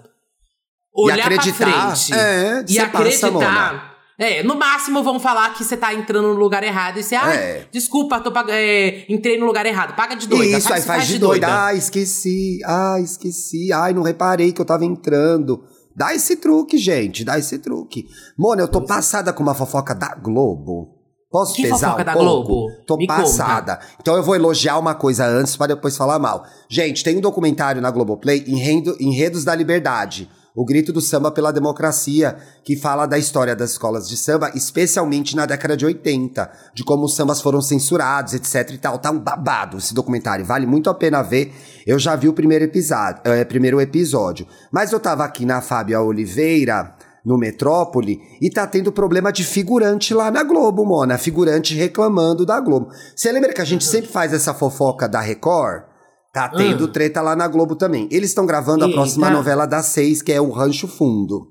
olhar 0.93 1.21
acreditar, 1.27 1.57
pra 1.57 1.95
frente 1.97 2.13
é, 2.15 2.65
e 2.69 2.73
você 2.73 2.87
passa, 2.87 2.99
acreditar. 3.29 3.94
É, 4.19 4.43
no 4.45 4.55
máximo 4.55 5.03
vão 5.03 5.19
falar 5.19 5.53
que 5.55 5.65
você 5.65 5.77
tá 5.77 5.93
entrando 5.93 6.29
no 6.29 6.35
lugar 6.35 6.63
errado 6.63 6.99
e 6.99 7.03
você, 7.03 7.17
ah, 7.17 7.35
É. 7.35 7.67
desculpa, 7.73 8.21
tô 8.21 8.31
pag- 8.31 8.49
é, 8.51 9.05
entrei 9.09 9.37
no 9.39 9.45
lugar 9.45 9.67
errado. 9.67 9.97
Paga 9.97 10.15
de 10.15 10.29
doida. 10.29 10.57
Isso, 10.59 10.73
aí 10.73 10.81
faz 10.83 11.07
de 11.09 11.19
doida. 11.19 11.49
Ai, 11.49 11.77
esqueci. 11.79 12.61
Ai, 12.65 13.03
esqueci. 13.03 13.73
Ai, 13.73 13.93
não 13.93 14.03
reparei 14.03 14.53
que 14.53 14.61
eu 14.61 14.65
tava 14.65 14.85
entrando. 14.85 15.65
Dá 15.97 16.15
esse 16.15 16.37
truque, 16.37 16.79
gente. 16.79 17.25
Dá 17.25 17.39
esse 17.39 17.59
truque. 17.59 18.07
Mona, 18.39 18.63
eu 18.63 18.69
tô 18.69 18.81
passada 18.83 19.33
com 19.33 19.43
uma 19.43 19.55
fofoca 19.55 19.95
da 19.95 20.15
Globo. 20.15 20.93
Posso 21.31 21.55
Que 21.55 21.63
pesar 21.63 21.79
fofoca 21.91 22.03
um 22.03 22.05
da 22.05 22.13
pouco? 22.13 22.25
Globo? 22.49 22.67
Tô 22.87 22.97
Me 22.97 23.09
passada. 23.09 23.81
Então 24.01 24.15
eu 24.15 24.23
vou 24.23 24.37
elogiar 24.37 24.79
uma 24.79 24.95
coisa 24.95 25.27
antes 25.27 25.57
pra 25.57 25.67
depois 25.67 25.97
falar 25.97 26.21
mal. 26.21 26.45
Gente, 26.69 27.03
tem 27.03 27.17
um 27.17 27.21
documentário 27.21 27.83
na 27.83 27.91
Globoplay, 27.91 28.45
Enredo, 28.47 28.97
Enredos 29.01 29.43
da 29.43 29.53
Liberdade. 29.57 30.31
O 30.57 30.65
Grito 30.65 30.93
do 30.93 31.01
Samba 31.01 31.33
pela 31.33 31.53
Democracia, 31.53 32.37
que 32.63 32.77
fala 32.77 33.07
da 33.07 33.19
história 33.19 33.57
das 33.57 33.73
escolas 33.73 34.09
de 34.09 34.17
samba, 34.17 34.53
especialmente 34.55 35.35
na 35.35 35.47
década 35.47 35.77
de 35.77 35.85
80, 35.85 36.49
de 36.73 36.85
como 36.85 37.07
os 37.07 37.17
sambas 37.17 37.41
foram 37.41 37.61
censurados, 37.61 38.35
etc 38.35 38.71
e 38.71 38.79
tal. 38.79 38.97
Tá 39.01 39.11
um 39.11 39.19
babado 39.19 39.79
esse 39.79 39.93
documentário, 39.93 40.45
vale 40.45 40.65
muito 40.65 40.89
a 40.89 40.95
pena 40.95 41.23
ver. 41.23 41.53
Eu 41.85 41.99
já 41.99 42.15
vi 42.15 42.29
o 42.29 42.33
primeiro 42.33 42.65
episódio, 42.65 43.21
é, 43.25 43.45
primeiro 43.45 43.81
episódio. 43.81 44.47
Mas 44.71 44.93
eu 44.93 45.01
tava 45.01 45.25
aqui 45.25 45.45
na 45.45 45.61
Fábia 45.61 46.01
Oliveira, 46.01 46.95
no 47.27 47.37
Metrópole, 47.37 48.21
e 48.41 48.49
tá 48.49 48.65
tendo 48.65 48.93
problema 48.93 49.33
de 49.33 49.43
figurante 49.43 50.15
lá 50.15 50.31
na 50.31 50.45
Globo, 50.45 50.87
Mona. 50.87 51.19
Figurante 51.19 51.75
reclamando 51.75 52.47
da 52.47 52.61
Globo. 52.61 52.91
Você 53.17 53.33
lembra 53.33 53.53
que 53.53 53.61
a 53.61 53.65
gente 53.65 53.85
sempre 53.85 54.09
faz 54.09 54.33
essa 54.33 54.55
fofoca 54.55 55.09
da 55.09 55.21
Record? 55.21 55.94
Tá 56.35 56.49
tendo 56.49 56.87
Ah. 56.87 56.89
treta 56.89 57.23
lá 57.23 57.37
na 57.37 57.47
Globo 57.47 57.77
também. 57.77 58.09
Eles 58.11 58.31
estão 58.31 58.45
gravando 58.45 58.85
a 58.85 58.89
próxima 58.91 59.31
novela 59.31 59.67
das 59.67 59.87
seis, 59.87 60.21
que 60.21 60.33
é 60.33 60.41
o 60.41 60.51
Rancho 60.51 60.89
Fundo. 60.89 61.49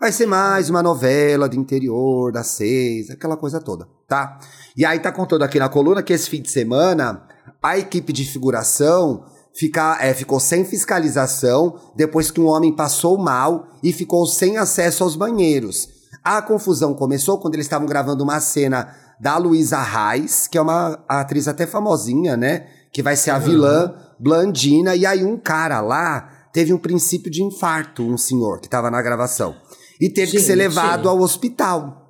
Vai 0.00 0.10
ser 0.10 0.26
mais 0.26 0.68
uma 0.68 0.82
novela 0.82 1.48
do 1.48 1.54
interior, 1.54 2.32
das 2.32 2.48
seis, 2.48 3.10
aquela 3.10 3.36
coisa 3.36 3.60
toda, 3.60 3.86
tá? 4.08 4.36
E 4.76 4.84
aí 4.84 4.98
tá 4.98 5.12
contando 5.12 5.42
aqui 5.44 5.58
na 5.60 5.68
coluna 5.68 6.02
que 6.02 6.12
esse 6.12 6.28
fim 6.28 6.42
de 6.42 6.50
semana 6.50 7.22
a 7.62 7.78
equipe 7.78 8.12
de 8.12 8.24
figuração 8.24 9.24
fica, 9.54 9.96
é, 10.00 10.12
ficou 10.12 10.40
sem 10.40 10.64
fiscalização 10.64 11.78
depois 11.94 12.30
que 12.30 12.40
um 12.40 12.46
homem 12.48 12.74
passou 12.74 13.16
mal 13.16 13.68
e 13.84 13.92
ficou 13.92 14.26
sem 14.26 14.58
acesso 14.58 15.04
aos 15.04 15.14
banheiros. 15.14 15.88
A 16.24 16.42
confusão 16.42 16.92
começou 16.92 17.38
quando 17.38 17.54
eles 17.54 17.66
estavam 17.66 17.86
gravando 17.86 18.24
uma 18.24 18.40
cena 18.40 18.94
da 19.20 19.36
Luísa 19.38 19.80
Reis, 19.80 20.48
que 20.48 20.58
é 20.58 20.60
uma 20.60 20.98
atriz 21.08 21.46
até 21.46 21.66
famosinha, 21.66 22.36
né? 22.36 22.66
Que 22.92 23.02
vai 23.02 23.16
ser 23.16 23.30
a 23.30 23.38
vilã 23.38 23.94
Blandina. 24.18 24.94
E 24.94 25.04
aí 25.06 25.24
um 25.24 25.36
cara 25.36 25.80
lá 25.80 26.48
teve 26.52 26.72
um 26.72 26.78
princípio 26.78 27.30
de 27.30 27.42
infarto, 27.42 28.02
um 28.02 28.16
senhor 28.16 28.60
que 28.60 28.68
tava 28.68 28.90
na 28.90 29.02
gravação. 29.02 29.56
E 30.00 30.08
teve 30.08 30.32
que 30.32 30.40
ser 30.40 30.56
Gente. 30.56 30.58
levado 30.58 31.08
ao 31.08 31.20
hospital. 31.20 32.02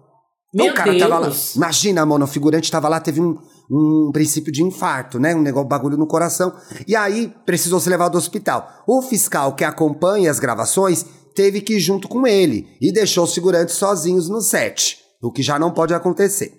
Então, 0.54 0.66
Meu 0.66 0.72
o 0.72 0.76
cara 0.76 0.98
tava 0.98 1.18
lá. 1.18 1.26
Deus. 1.26 1.56
Imagina, 1.56 2.06
mano, 2.06 2.24
o 2.24 2.28
figurante 2.28 2.70
tava 2.70 2.88
lá, 2.88 3.00
teve 3.00 3.20
um, 3.20 3.36
um 3.70 4.10
princípio 4.12 4.52
de 4.52 4.62
infarto, 4.62 5.18
né? 5.18 5.34
Um 5.34 5.42
negócio, 5.42 5.68
bagulho 5.68 5.96
no 5.96 6.06
coração. 6.06 6.54
E 6.86 6.94
aí 6.94 7.34
precisou 7.44 7.80
ser 7.80 7.90
levado 7.90 8.14
ao 8.14 8.18
hospital. 8.18 8.84
O 8.86 9.02
fiscal 9.02 9.54
que 9.54 9.64
acompanha 9.64 10.30
as 10.30 10.38
gravações 10.38 11.04
teve 11.34 11.60
que 11.60 11.74
ir 11.74 11.80
junto 11.80 12.08
com 12.08 12.26
ele 12.26 12.68
e 12.80 12.92
deixou 12.92 13.24
os 13.24 13.34
figurantes 13.34 13.74
sozinhos 13.74 14.28
no 14.28 14.40
set, 14.40 14.98
o 15.20 15.32
que 15.32 15.42
já 15.42 15.58
não 15.58 15.72
pode 15.72 15.92
acontecer. 15.92 16.56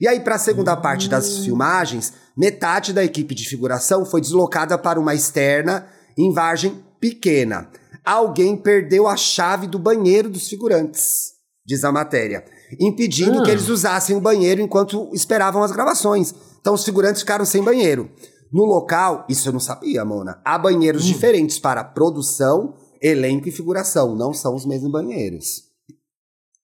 E 0.00 0.08
aí, 0.08 0.20
para 0.20 0.34
a 0.34 0.38
segunda 0.38 0.76
parte 0.76 1.08
das 1.08 1.38
filmagens, 1.38 2.12
metade 2.36 2.92
da 2.92 3.04
equipe 3.04 3.34
de 3.34 3.48
figuração 3.48 4.04
foi 4.04 4.20
deslocada 4.20 4.76
para 4.76 5.00
uma 5.00 5.14
externa 5.14 5.86
em 6.16 6.32
Vargem 6.32 6.84
Pequena. 7.00 7.70
Alguém 8.04 8.56
perdeu 8.56 9.06
a 9.06 9.16
chave 9.16 9.66
do 9.66 9.78
banheiro 9.78 10.28
dos 10.28 10.48
figurantes, 10.48 11.32
diz 11.64 11.82
a 11.82 11.90
matéria, 11.90 12.44
impedindo 12.78 13.40
Ah. 13.40 13.42
que 13.42 13.50
eles 13.50 13.68
usassem 13.68 14.16
o 14.16 14.20
banheiro 14.20 14.60
enquanto 14.60 15.10
esperavam 15.12 15.62
as 15.62 15.72
gravações. 15.72 16.34
Então 16.60 16.74
os 16.74 16.84
figurantes 16.84 17.22
ficaram 17.22 17.44
sem 17.44 17.62
banheiro. 17.62 18.10
No 18.52 18.64
local, 18.64 19.26
isso 19.28 19.48
eu 19.48 19.52
não 19.52 19.60
sabia, 19.60 20.04
Mona, 20.04 20.40
há 20.44 20.56
banheiros 20.56 21.04
diferentes 21.04 21.58
para 21.58 21.82
produção, 21.82 22.74
elenco 23.02 23.48
e 23.48 23.52
figuração, 23.52 24.14
não 24.14 24.32
são 24.32 24.54
os 24.54 24.64
mesmos 24.64 24.90
banheiros 24.90 25.66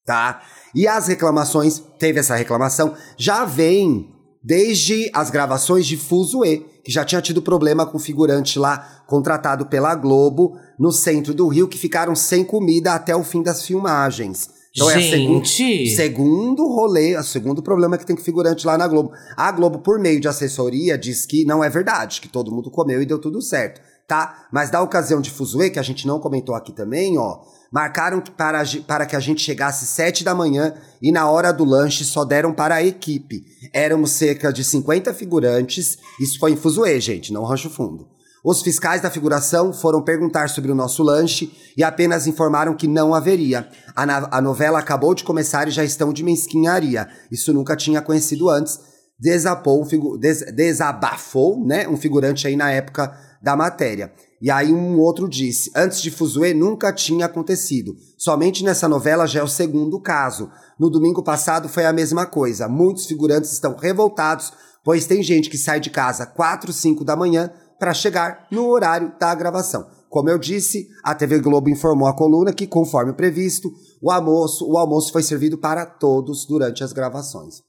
tá? 0.05 0.43
E 0.75 0.87
as 0.89 1.07
reclamações, 1.07 1.79
teve 1.99 2.21
essa 2.21 2.35
reclamação, 2.35 2.95
já 3.17 3.45
vem 3.45 4.12
desde 4.43 5.11
as 5.15 5.31
gravações 5.31 5.87
de 5.87 5.97
Fuzue, 5.97 6.67
que 6.85 6.91
já 6.91 7.05
tinha 7.05 7.23
tido 7.23 7.41
problema 7.41 7.87
com 7.87 7.97
o 7.97 8.01
figurante 8.01 8.59
lá 8.59 9.03
contratado 9.07 9.67
pela 9.67 9.95
Globo 9.95 10.57
no 10.79 10.91
centro 10.91 11.33
do 11.33 11.47
Rio, 11.49 11.69
que 11.69 11.79
ficaram 11.79 12.15
sem 12.15 12.45
comida 12.45 12.93
até 12.95 13.15
o 13.15 13.23
fim 13.23 13.43
das 13.43 13.65
filmagens. 13.65 14.51
Então 14.75 14.91
é 14.91 14.95
a 14.95 15.01
segun- 15.11 15.45
Gente. 15.45 15.91
segundo 15.95 16.67
rolê, 16.67 17.15
o 17.17 17.23
segundo 17.23 17.63
problema 17.63 17.99
que 17.99 18.07
tem 18.07 18.17
com 18.17 18.23
figurante 18.23 18.67
lá 18.67 18.79
na 18.79 18.89
Globo. 18.89 19.13
A 19.37 19.53
Globo, 19.53 19.81
por 19.81 19.99
meio 19.99 20.19
de 20.19 20.27
assessoria, 20.29 20.97
diz 20.97 21.27
que 21.27 21.45
não 21.45 21.63
é 21.63 21.69
verdade, 21.69 22.21
que 22.23 22.29
todo 22.29 22.51
mundo 22.51 22.71
comeu 22.71 23.03
e 23.03 23.07
deu 23.07 23.19
tudo 23.21 23.43
certo, 23.43 23.83
tá? 24.09 24.47
Mas 24.51 24.71
da 24.71 24.81
ocasião 24.83 25.21
de 25.21 25.31
Fuzue, 25.31 25.69
que 25.71 25.79
a 25.79 25.83
gente 25.83 26.07
não 26.07 26.19
comentou 26.19 26.55
aqui 26.55 26.73
também, 26.73 27.19
ó, 27.19 27.41
marcaram 27.73 28.21
para, 28.21 28.63
para 28.87 29.07
que 29.07 29.17
a 29.17 29.21
gente 29.21 29.41
chegasse 29.41 29.87
sete 29.87 30.23
da 30.23 30.35
manhã 30.35 30.75
e 31.01 31.11
na 31.11 31.29
hora 31.31 31.53
do 31.53 31.65
lanche 31.65 32.05
só 32.05 32.25
deram 32.25 32.53
para 32.53 32.75
a 32.77 32.83
equipe. 32.85 33.43
Éramos 33.73 34.11
cerca 34.13 34.53
de 34.53 34.63
50 34.63 35.15
figurantes, 35.15 35.97
isso 36.21 36.39
foi 36.39 36.53
em 36.53 36.57
Fuzue, 36.57 37.01
gente, 37.01 37.33
não 37.33 37.45
Rancho 37.45 37.71
Fundo. 37.71 38.07
Os 38.45 38.61
fiscais 38.61 39.01
da 39.01 39.09
figuração 39.09 39.73
foram 39.73 40.03
perguntar 40.03 40.49
sobre 40.51 40.73
o 40.73 40.75
nosso 40.75 41.03
lanche 41.05 41.53
e 41.77 41.85
apenas 41.85 42.27
informaram 42.27 42.75
que 42.75 42.89
não 42.89 43.15
haveria. 43.15 43.69
A, 43.95 44.37
a 44.39 44.41
novela 44.41 44.81
acabou 44.81 45.15
de 45.15 45.23
começar 45.23 45.69
e 45.69 45.71
já 45.71 45.85
estão 45.85 46.13
de 46.13 46.25
mesquinharia. 46.25 47.09
Isso 47.31 47.53
nunca 47.55 47.77
tinha 47.77 48.03
conhecido 48.03 48.51
antes. 48.51 48.81
Desapou, 49.17 49.87
des- 50.19 50.53
desabafou, 50.53 51.65
né, 51.65 51.87
um 51.87 51.97
figurante 51.97 52.49
aí 52.49 52.57
na 52.57 52.73
época 52.73 53.17
da 53.41 53.55
matéria. 53.55 54.13
E 54.43 54.51
aí 54.51 54.73
um 54.73 54.99
outro 54.99 55.29
disse, 55.29 55.71
antes 55.77 56.03
de 56.03 56.11
Fuzue 56.11 56.53
nunca 56.53 56.93
tinha 56.93 57.27
acontecido. 57.27 57.97
Somente 58.19 58.65
nessa 58.65 58.89
novela 58.89 59.25
já 59.25 59.39
é 59.39 59.43
o 59.45 59.47
segundo 59.47 60.01
caso. 60.01 60.51
No 60.77 60.91
domingo 60.91 61.23
passado 61.23 61.69
foi 61.69 61.87
a 61.87 61.93
mesma 61.93 62.27
coisa. 62.27 62.69
Muitos 62.69 63.07
figurantes 63.07 63.53
estão 63.53 63.77
revoltados, 63.77 64.53
pois 64.83 65.07
tem 65.07 65.23
gente 65.23 65.49
que 65.49 65.57
sai 65.57 65.79
de 65.79 65.91
casa 65.91 66.27
4, 66.27 66.73
5 66.73 67.05
da 67.05 67.15
manhã 67.15 67.53
para 67.79 67.95
chegar 67.95 68.49
no 68.51 68.67
horário 68.67 69.13
da 69.17 69.33
gravação. 69.33 69.87
Como 70.11 70.29
eu 70.29 70.39
disse, 70.39 70.89
a 71.05 71.15
TV 71.15 71.39
Globo 71.39 71.71
informou 71.71 72.09
a 72.09 72.17
coluna 72.17 72.53
que, 72.53 72.67
conforme 72.67 73.13
previsto, 73.13 73.71
o 74.03 74.11
almoço, 74.11 74.69
o 74.69 74.77
almoço 74.77 75.13
foi 75.13 75.23
servido 75.23 75.57
para 75.57 75.87
todos 75.87 76.45
durante 76.47 76.83
as 76.83 76.93
gravações. 76.93 77.63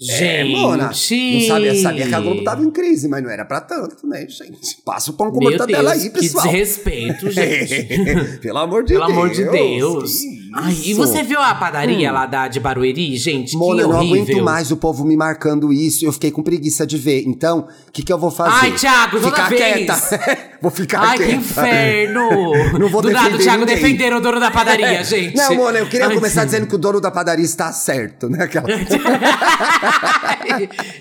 É, 0.00 0.44
Gente. 0.44 0.50
Mona, 0.56 0.86
não 0.88 0.92
sabia, 0.92 1.74
sabia 1.76 2.08
que 2.08 2.14
a 2.14 2.20
Globo 2.20 2.42
tava 2.42 2.62
em 2.64 2.70
crise, 2.70 3.06
mas 3.08 3.22
não 3.22 3.30
era 3.30 3.44
pra 3.44 3.60
tanto, 3.60 4.04
né, 4.08 4.26
gente? 4.28 4.82
Passa 4.84 5.12
o 5.12 5.14
pão 5.14 5.30
com 5.30 5.40
mortadela 5.40 5.92
Deus, 5.92 6.02
aí, 6.04 6.10
que 6.10 6.18
pessoal. 6.20 6.44
desrespeito, 6.44 7.30
gente. 7.32 8.38
Pelo 8.38 8.58
amor 8.58 8.82
de 8.82 8.94
Pelo 8.94 9.06
Deus. 9.06 9.16
amor 9.16 9.30
de 9.30 9.44
Deus. 9.48 10.12
que 10.20 10.43
Ai, 10.54 10.72
e 10.72 10.92
isso? 10.92 10.96
você 10.96 11.22
viu 11.22 11.40
a 11.40 11.54
padaria 11.54 12.12
lá 12.12 12.26
da, 12.26 12.46
de 12.46 12.60
Barueri, 12.60 13.16
gente? 13.16 13.56
Mona, 13.56 13.76
que 13.76 13.84
eu 13.84 13.88
não 13.88 13.96
horrível. 13.98 14.22
aguento 14.22 14.44
mais 14.44 14.70
o 14.70 14.76
povo 14.76 15.04
me 15.04 15.16
marcando 15.16 15.72
isso. 15.72 16.04
Eu 16.04 16.12
fiquei 16.12 16.30
com 16.30 16.42
preguiça 16.42 16.86
de 16.86 16.96
ver. 16.96 17.24
Então, 17.26 17.66
o 17.88 17.92
que, 17.92 18.02
que 18.02 18.12
eu 18.12 18.18
vou 18.18 18.30
fazer? 18.30 18.54
Ai, 18.54 18.72
Thiago, 18.72 19.20
toda 19.20 19.30
Ficar 19.30 19.48
vez. 19.48 19.60
quieta. 19.60 20.48
vou 20.62 20.70
ficar 20.70 21.00
Ai, 21.00 21.16
quieta. 21.16 21.30
que 21.32 21.36
inferno! 21.36 22.30
Não 22.78 22.88
vou 22.88 23.02
Do 23.02 23.10
nada, 23.10 23.34
o 23.34 23.38
Thiago 23.38 23.66
defender 23.66 24.12
o 24.14 24.20
dono 24.20 24.38
da 24.38 24.50
padaria, 24.50 25.02
gente. 25.04 25.36
Não, 25.36 25.54
Mona, 25.56 25.78
eu 25.78 25.86
queria 25.86 26.06
Ai, 26.06 26.14
começar 26.14 26.44
dizendo 26.44 26.66
que 26.66 26.74
o 26.74 26.78
dono 26.78 27.00
da 27.00 27.10
padaria 27.10 27.44
está 27.44 27.72
certo, 27.72 28.28
né? 28.28 28.44
Aquela... 28.44 28.66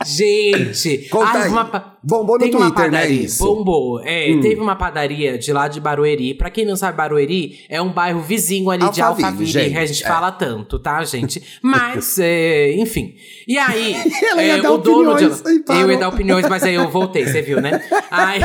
Gente, 0.06 1.08
Conta 1.10 1.38
ai, 1.38 1.44
aí. 1.44 1.50
uma 1.50 1.94
Bombou 2.06 2.38
no 2.38 2.50
Twitter, 2.50 2.60
né, 2.60 2.72
padaria, 2.72 3.24
isso? 3.24 3.44
Hum. 3.44 3.56
Bombou. 3.56 4.02
É, 4.04 4.26
teve 4.42 4.60
uma 4.60 4.76
padaria 4.76 5.38
de 5.38 5.54
lá 5.54 5.70
de 5.70 5.80
Barueri. 5.80 6.34
Pra 6.34 6.50
quem 6.50 6.66
não 6.66 6.76
sabe, 6.76 6.98
Barueri 6.98 7.60
é 7.70 7.82
um 7.82 7.94
bairro 7.94 8.22
vizinho 8.22 8.70
ali 8.70 8.89
de 8.89 9.02
Alphaville, 9.02 9.42
Gente, 9.45 9.77
a 9.77 9.86
gente 9.86 10.03
é. 10.03 10.08
fala 10.08 10.32
tanto, 10.32 10.79
tá, 10.79 11.03
gente? 11.03 11.41
Mas, 11.62 12.17
é, 12.19 12.73
enfim. 12.73 13.15
E 13.47 13.58
aí, 13.58 13.95
Ela 14.32 14.43
ia 14.43 14.58
é, 14.58 14.62
dar 14.62 14.71
o 14.71 14.77
dono 14.77 15.15
de. 15.15 15.25
Eu 15.25 15.91
ia 15.91 15.97
dar 15.97 16.10
opiniões, 16.10 16.47
mas 16.47 16.63
aí 16.63 16.75
eu 16.75 16.89
voltei, 16.89 17.25
você 17.25 17.41
viu, 17.41 17.62
né? 17.62 17.84
Aí... 18.10 18.39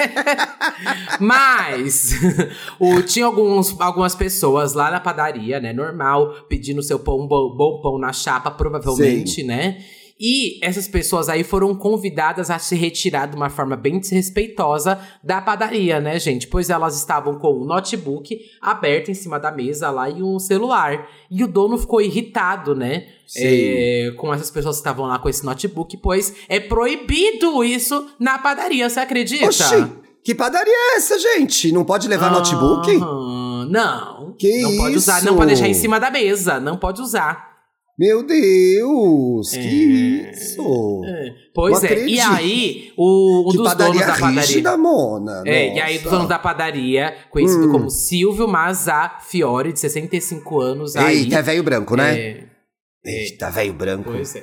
mas 1.20 2.12
o, 2.78 3.02
tinha 3.02 3.26
alguns, 3.26 3.78
algumas 3.80 4.14
pessoas 4.14 4.72
lá 4.72 4.90
na 4.90 5.00
padaria, 5.00 5.60
né? 5.60 5.72
Normal, 5.72 6.46
pedindo 6.48 6.82
seu 6.82 6.98
pão, 6.98 7.26
bom, 7.26 7.54
bom 7.54 7.80
pão 7.80 7.98
na 7.98 8.12
chapa, 8.12 8.50
provavelmente, 8.50 9.42
né? 9.42 9.78
E 10.18 10.64
essas 10.64 10.86
pessoas 10.86 11.28
aí 11.28 11.42
foram 11.42 11.74
convidadas 11.74 12.48
a 12.48 12.58
se 12.58 12.76
retirar 12.76 13.26
de 13.26 13.34
uma 13.34 13.50
forma 13.50 13.76
bem 13.76 13.98
desrespeitosa 13.98 14.98
da 15.22 15.40
padaria, 15.40 16.00
né, 16.00 16.18
gente? 16.20 16.46
Pois 16.46 16.70
elas 16.70 16.96
estavam 16.96 17.38
com 17.38 17.60
um 17.60 17.64
notebook 17.64 18.40
aberto 18.60 19.10
em 19.10 19.14
cima 19.14 19.40
da 19.40 19.50
mesa 19.50 19.90
lá 19.90 20.08
e 20.08 20.22
um 20.22 20.38
celular. 20.38 21.08
E 21.28 21.42
o 21.42 21.48
dono 21.48 21.76
ficou 21.76 22.00
irritado, 22.00 22.76
né? 22.76 23.08
É, 23.36 24.12
com 24.16 24.32
essas 24.32 24.50
pessoas 24.50 24.76
que 24.76 24.80
estavam 24.80 25.06
lá 25.06 25.18
com 25.18 25.28
esse 25.28 25.44
notebook, 25.44 25.96
pois 25.96 26.34
é 26.48 26.60
proibido 26.60 27.64
isso 27.64 28.06
na 28.20 28.38
padaria, 28.38 28.88
você 28.88 29.00
acredita? 29.00 29.46
Oxi, 29.46 29.92
que 30.22 30.34
padaria 30.34 30.72
é 30.72 30.96
essa, 30.96 31.18
gente? 31.18 31.72
Não 31.72 31.84
pode 31.84 32.06
levar 32.06 32.30
notebook? 32.30 32.90
Não. 33.68 34.34
Que 34.38 34.62
não 34.62 34.76
pode 34.76 34.96
usar, 34.96 35.18
isso? 35.18 35.26
não 35.26 35.36
pode 35.36 35.48
deixar 35.48 35.68
em 35.68 35.74
cima 35.74 35.98
da 35.98 36.10
mesa, 36.10 36.60
não 36.60 36.76
pode 36.76 37.02
usar. 37.02 37.53
Meu 37.96 38.24
Deus, 38.26 39.50
que 39.50 40.24
É. 40.26 40.30
isso? 40.32 41.02
Pois 41.54 41.80
Não 41.82 41.88
é. 41.88 41.92
E 41.92 41.94
acredito. 42.20 42.22
aí, 42.32 42.92
o, 42.96 43.48
um 43.48 43.50
que 43.52 43.56
dos 43.56 43.74
donos 43.76 44.00
da 44.00 44.06
padaria. 44.18 44.40
rígida, 44.40 44.76
Mona. 44.76 45.42
É, 45.46 45.74
e 45.76 45.80
aí, 45.80 45.98
o 45.98 46.10
dono 46.10 46.26
da 46.26 46.38
padaria, 46.38 47.14
conhecido 47.30 47.68
Hum. 47.68 47.72
como 47.72 47.90
Silvio 47.90 48.48
Mazza 48.48 49.18
Fiore, 49.20 49.72
de 49.72 49.78
65 49.78 50.60
anos. 50.60 50.96
aí, 50.96 51.18
Eita, 51.20 51.36
é 51.38 51.42
velho 51.42 51.62
branco, 51.62 51.96
né? 51.96 52.18
é, 52.18 52.44
Eita, 53.04 53.50
velho 53.50 53.72
branco. 53.74 54.10
Pois 54.10 54.34
é. 54.34 54.42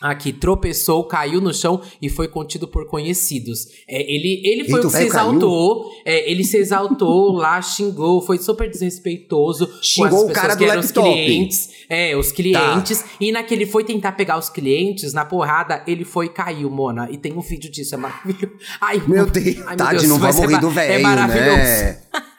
Aqui, 0.00 0.32
tropeçou, 0.32 1.04
caiu 1.04 1.42
no 1.42 1.52
chão 1.52 1.78
e 2.00 2.08
foi 2.08 2.26
contido 2.26 2.66
por 2.66 2.86
conhecidos. 2.86 3.66
É, 3.86 4.00
ele, 4.00 4.40
ele 4.44 4.64
foi 4.70 4.78
Eita, 4.80 4.90
que 4.90 4.96
se 4.96 5.04
exaltou. 5.04 5.90
é, 6.06 6.30
ele 6.30 6.42
se 6.42 6.56
exaltou 6.56 7.32
lá, 7.32 7.60
xingou, 7.60 8.22
foi 8.22 8.38
super 8.38 8.70
desrespeitoso. 8.70 9.66
com 9.66 9.82
Xingou 9.82 10.06
as 10.06 10.12
o 10.14 10.26
pessoas 10.28 10.32
cara 10.32 10.56
que 10.56 10.64
do 10.64 10.70
eram 10.70 10.80
laptop. 10.80 11.04
Tá. 11.06 11.10
Os 11.10 11.14
clientes, 11.26 11.68
é, 11.90 12.16
os 12.16 12.32
clientes. 12.32 13.04
E 13.20 13.30
naquele 13.30 13.66
foi 13.66 13.84
tentar 13.84 14.12
pegar 14.12 14.38
os 14.38 14.48
clientes, 14.48 15.12
na 15.12 15.26
porrada, 15.26 15.82
ele 15.86 16.04
foi 16.06 16.26
e 16.26 16.30
caiu, 16.30 16.70
Mona. 16.70 17.06
E 17.10 17.18
tem 17.18 17.34
um 17.34 17.40
vídeo 17.42 17.70
disso, 17.70 17.94
é 17.94 17.98
maravilhoso. 17.98 18.52
Ai, 18.80 19.02
Meu 19.06 19.26
Deus, 19.26 19.46
ai, 19.58 19.64
meu 19.66 19.76
tadinho, 19.76 20.08
não 20.08 20.18
vai 20.18 20.32
ser 20.32 20.48
rir 20.48 20.60
do 20.60 20.68
ma- 20.68 20.72
velho, 20.72 20.92
É 20.94 20.98
maravilhoso. 20.98 21.56
né? 21.58 22.00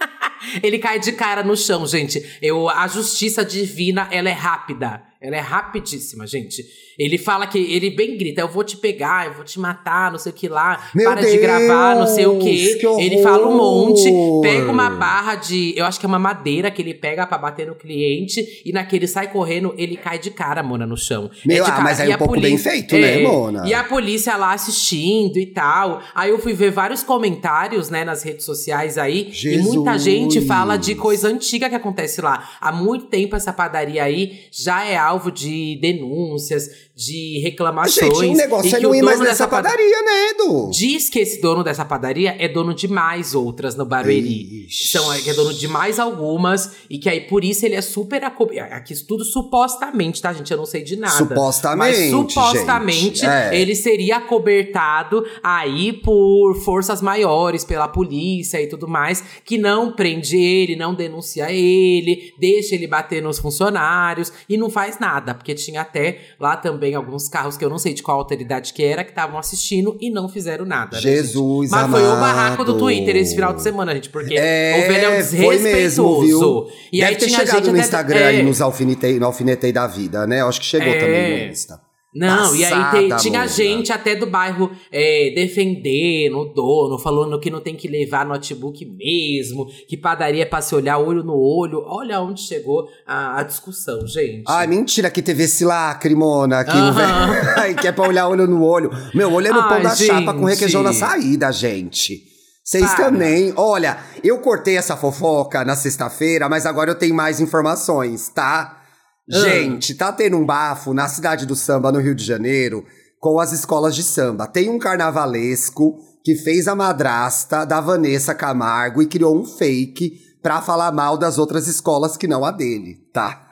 Ele 0.64 0.80
cai 0.80 1.00
de 1.00 1.12
cara 1.12 1.44
no 1.44 1.56
chão, 1.56 1.86
gente. 1.86 2.26
Eu, 2.42 2.68
a 2.68 2.88
justiça 2.88 3.46
divina, 3.46 4.08
ela 4.12 4.30
é 4.30 4.34
rápida. 4.34 5.04
Ela 5.22 5.36
é 5.36 5.40
rapidíssima, 5.40 6.26
gente. 6.26 6.66
Ele 6.98 7.18
fala 7.18 7.46
que 7.46 7.58
ele 7.58 7.92
bem 7.92 8.18
grita: 8.18 8.42
Eu 8.42 8.48
vou 8.48 8.64
te 8.64 8.76
pegar, 8.76 9.28
eu 9.28 9.34
vou 9.34 9.44
te 9.44 9.60
matar, 9.60 10.12
não 10.12 10.18
sei 10.18 10.32
o 10.32 10.36
que 10.36 10.48
lá. 10.48 10.90
Meu 10.96 11.10
para 11.10 11.22
de 11.22 11.38
gravar, 11.38 11.96
não 11.96 12.08
sei 12.08 12.26
o 12.26 12.40
quê. 12.40 12.78
Deus, 12.82 12.98
que 12.98 13.04
ele 13.04 13.22
fala 13.22 13.48
um 13.48 13.56
monte, 13.56 14.12
pega 14.42 14.72
uma 14.72 14.90
barra 14.90 15.36
de. 15.36 15.74
Eu 15.78 15.86
acho 15.86 16.00
que 16.00 16.06
é 16.06 16.10
uma 16.10 16.18
madeira 16.18 16.72
que 16.72 16.82
ele 16.82 16.96
pega 16.96 17.28
pra 17.28 17.38
bater 17.38 17.68
no 17.68 17.76
cliente. 17.76 18.62
E 18.66 18.72
naquele 18.72 19.08
sai 19.08 19.32
correndo, 19.32 19.74
ele 19.78 19.96
cai 19.96 20.18
de 20.18 20.32
cara, 20.32 20.64
Mona, 20.64 20.88
no 20.88 20.98
chão. 20.98 21.30
Meu, 21.46 21.58
É 21.58 21.66
de 21.66 21.72
ah, 21.72 21.72
cara. 21.72 21.84
mas 21.84 22.00
aí 22.00 22.10
E 22.10 22.16
um 22.16 22.18
pouco 22.18 22.40
bem 22.40 22.58
feito, 22.58 22.96
né, 22.98 23.22
É, 23.22 23.24
Mona? 23.24 23.68
E 23.68 23.74
a 23.76 23.84
polícia 23.84 24.36
lá 24.36 24.54
assistindo 24.54 25.38
e 25.38 25.46
tal. 25.46 26.02
Aí 26.16 26.32
eu 26.32 26.40
fui 26.40 26.54
ver 26.54 26.72
vários 26.72 27.04
comentários, 27.04 27.92
né, 27.92 28.04
nas 28.04 28.24
redes 28.24 28.44
sociais 28.44 28.98
aí. 28.98 29.32
E 29.44 29.58
muita 29.60 29.98
Jesus. 29.98 30.04
gente 30.04 30.42
fala 30.48 30.78
de 30.78 30.96
coisa 30.96 31.28
antiga 31.28 31.70
que 31.70 31.76
acontece 31.76 32.22
lá. 32.22 32.50
Há 32.60 32.72
muito 32.72 33.06
tempo 33.06 33.36
essa 33.36 33.54
padaria 33.54 34.04
aí 34.04 34.46
já 34.52 34.84
é 34.84 34.98
alvo 35.12 35.32
de 35.32 35.78
denúncias, 35.82 36.70
de 36.96 37.40
reclamações. 37.44 38.18
Gente, 38.20 38.34
o 38.34 38.38
negócio 38.38 38.72
e 38.72 38.76
é 38.76 38.80
não 38.80 38.94
ir 38.96 39.02
mais 39.02 39.20
dessa 39.20 39.30
nessa 39.32 39.48
pad- 39.48 39.64
padaria, 39.64 40.02
né, 40.04 40.30
Edu? 40.32 40.70
Diz 40.72 41.10
que 41.10 41.20
esse 41.20 41.42
dono 41.42 41.64
dessa 41.64 41.84
padaria 41.86 42.36
é 42.40 42.48
dono 42.48 42.74
de 42.74 42.88
mais 42.88 43.34
outras 43.36 43.76
no 43.76 43.86
Barueri. 43.86 44.66
Ixi. 44.68 44.90
Então, 44.98 45.12
é 45.14 45.20
que 45.22 45.30
é 45.30 45.34
dono 45.34 45.54
de 45.54 45.68
mais 45.68 46.00
algumas. 46.00 46.72
E 46.90 46.98
que 46.98 47.10
aí, 47.10 47.22
por 47.22 47.44
isso, 47.44 47.66
ele 47.66 47.76
é 47.76 47.82
super... 47.82 48.24
aco- 48.24 48.50
Aqui, 48.72 48.94
isso 48.94 49.06
tudo 49.08 49.24
supostamente, 49.24 50.22
tá, 50.22 50.34
gente? 50.34 50.52
Eu 50.52 50.58
não 50.58 50.66
sei 50.66 50.84
de 50.84 50.96
nada. 50.96 51.16
Supostamente, 51.18 51.98
Mas 52.00 52.10
supostamente, 52.10 53.20
gente, 53.20 53.26
é. 53.26 53.56
ele 53.60 53.76
seria 53.76 54.18
acobertado 54.18 55.24
aí 55.44 55.94
por 55.94 56.56
forças 56.64 57.02
maiores, 57.02 57.64
pela 57.64 57.88
polícia 57.88 58.62
e 58.62 58.68
tudo 58.68 58.88
mais, 58.88 59.24
que 59.46 59.58
não 59.58 59.92
prende 59.94 60.38
ele, 60.38 60.76
não 60.76 60.94
denuncia 60.94 61.52
ele, 61.52 62.34
deixa 62.40 62.76
ele 62.76 62.88
bater 62.88 63.22
nos 63.22 63.40
funcionários 63.40 64.32
e 64.50 64.58
não 64.58 64.70
faz 64.70 65.00
nada. 65.02 65.34
Porque 65.34 65.54
tinha 65.54 65.82
até 65.82 66.20
lá 66.40 66.56
também 66.56 66.96
alguns 66.96 67.28
carros 67.28 67.58
que 67.58 67.66
eu 67.66 67.70
não 67.70 67.78
sei 67.78 67.94
de 67.94 68.02
qual 68.02 68.18
autoridade 68.18 68.72
que 68.74 68.84
era, 68.84 69.04
que 69.04 69.10
estavam 69.10 69.38
assistindo 69.38 69.98
e 70.00 70.10
não 70.10 70.30
fizeram 70.30 70.64
nada. 70.64 70.96
né, 70.96 71.02
gente? 71.02 71.16
Jesus 71.16 71.70
Mas 71.72 71.92
foi 71.92 72.02
o 72.02 72.06
amado. 72.06 72.20
barraco 72.22 72.64
do 72.64 72.78
Twitter 72.78 73.16
esse 73.18 73.36
final 73.36 73.54
de 73.54 73.62
semana, 73.62 73.94
gente, 73.94 74.10
porque 74.10 74.36
É, 74.38 74.84
o 74.86 74.88
velho 74.92 75.06
é 75.06 75.10
um 75.10 75.24
foi 75.24 75.58
desrespeitoso. 75.58 76.22
mesmo, 76.22 76.22
viu? 76.22 76.68
E 76.94 77.00
Deve 77.00 77.10
aí 77.12 77.18
ter 77.18 77.26
tinha 77.26 77.40
chegado 77.40 77.56
gente 77.58 77.66
no 77.66 77.72
até- 77.72 77.80
Instagram 77.82 78.20
é, 78.20 78.36
e 78.36 78.44
nos 78.44 78.62
alfinetei, 78.62 79.20
no 79.20 79.26
alfinetei 79.26 79.72
da 79.74 79.88
vida, 79.88 80.26
né? 80.28 80.42
Eu 80.42 80.48
acho 80.48 80.60
que 80.60 80.66
chegou 80.66 80.88
É. 80.94 81.00
também 81.00 81.46
no 81.48 81.52
Insta. 81.52 81.91
Não, 82.14 82.54
e 82.54 82.66
aí 82.66 82.72
Passada, 82.72 82.98
tem- 82.98 83.16
tinha 83.18 83.48
gente 83.48 83.92
até 83.92 84.16
do 84.16 84.26
bairro 84.28 84.70
é, 84.92 85.32
defendendo 85.34 86.40
o 86.40 86.46
dono, 86.54 87.00
falando 87.00 87.40
que 87.40 87.50
não 87.50 87.62
tem 87.62 87.74
que 87.76 87.88
levar 87.88 88.26
notebook 88.26 88.86
mesmo, 88.86 89.66
que 89.88 89.96
padaria 89.96 90.42
é 90.44 90.46
pra 90.46 90.62
se 90.62 90.76
olhar 90.76 90.98
olho 90.98 91.24
no 91.24 91.38
olho. 91.38 91.82
Olha 91.86 92.20
onde 92.20 92.42
chegou 92.42 92.86
a, 93.08 93.40
a 93.40 93.44
discussão, 93.44 94.06
gente. 94.06 94.44
Ai, 94.48 94.68
mentira 94.68 95.10
que 95.10 95.22
teve 95.22 95.44
esse 95.44 95.64
lacre, 95.64 96.14
Mona, 96.14 96.66
que 96.66 96.72
o 96.72 96.74
Aham. 96.74 96.92
velho. 96.92 97.76
Que 97.82 97.88
é 97.88 97.92
pra 97.94 98.08
olhar 98.08 98.28
olho 98.28 98.46
no 98.46 98.62
olho. 98.64 98.92
Meu, 99.14 99.32
olho 99.32 99.48
é 99.48 99.52
no 99.52 99.64
pão 99.64 99.78
Ai, 99.78 99.84
da 99.84 99.96
chapa 99.96 100.34
com 100.34 100.44
requeijão 100.46 100.84
na 100.84 100.92
saída, 100.94 101.50
gente. 101.52 102.24
Vocês 102.64 102.94
também. 102.96 103.54
Olha, 103.56 103.98
eu 104.24 104.38
cortei 104.40 104.78
essa 104.78 104.96
fofoca 104.98 105.64
na 105.64 105.76
sexta-feira, 105.76 106.48
mas 106.50 106.66
agora 106.66 106.92
eu 106.92 106.96
tenho 106.96 107.16
mais 107.16 107.40
informações, 107.40 108.28
tá? 108.30 108.81
Ah. 109.30 109.40
Gente, 109.40 109.96
tá 109.96 110.12
tendo 110.12 110.38
um 110.38 110.46
bafo 110.46 110.94
na 110.94 111.08
cidade 111.08 111.46
do 111.46 111.56
samba, 111.56 111.92
no 111.92 112.00
Rio 112.00 112.16
de 112.16 112.24
Janeiro, 112.24 112.86
com 113.20 113.40
as 113.40 113.52
escolas 113.52 113.96
de 113.96 114.04
samba. 114.04 114.48
Tem 114.48 114.70
um 114.70 114.80
carnavalesco 114.80 116.00
que 116.24 116.36
fez 116.36 116.68
a 116.68 116.76
madrasta 116.76 117.66
da 117.66 117.82
Vanessa 117.82 118.34
Camargo 118.34 119.02
e 119.02 119.08
criou 119.08 119.40
um 119.40 119.46
fake 119.46 120.20
pra 120.42 120.62
falar 120.62 120.92
mal 120.92 121.18
das 121.18 121.38
outras 121.38 121.68
escolas 121.68 122.18
que 122.18 122.28
não 122.28 122.44
a 122.44 122.52
dele, 122.52 122.98
tá? 123.14 123.48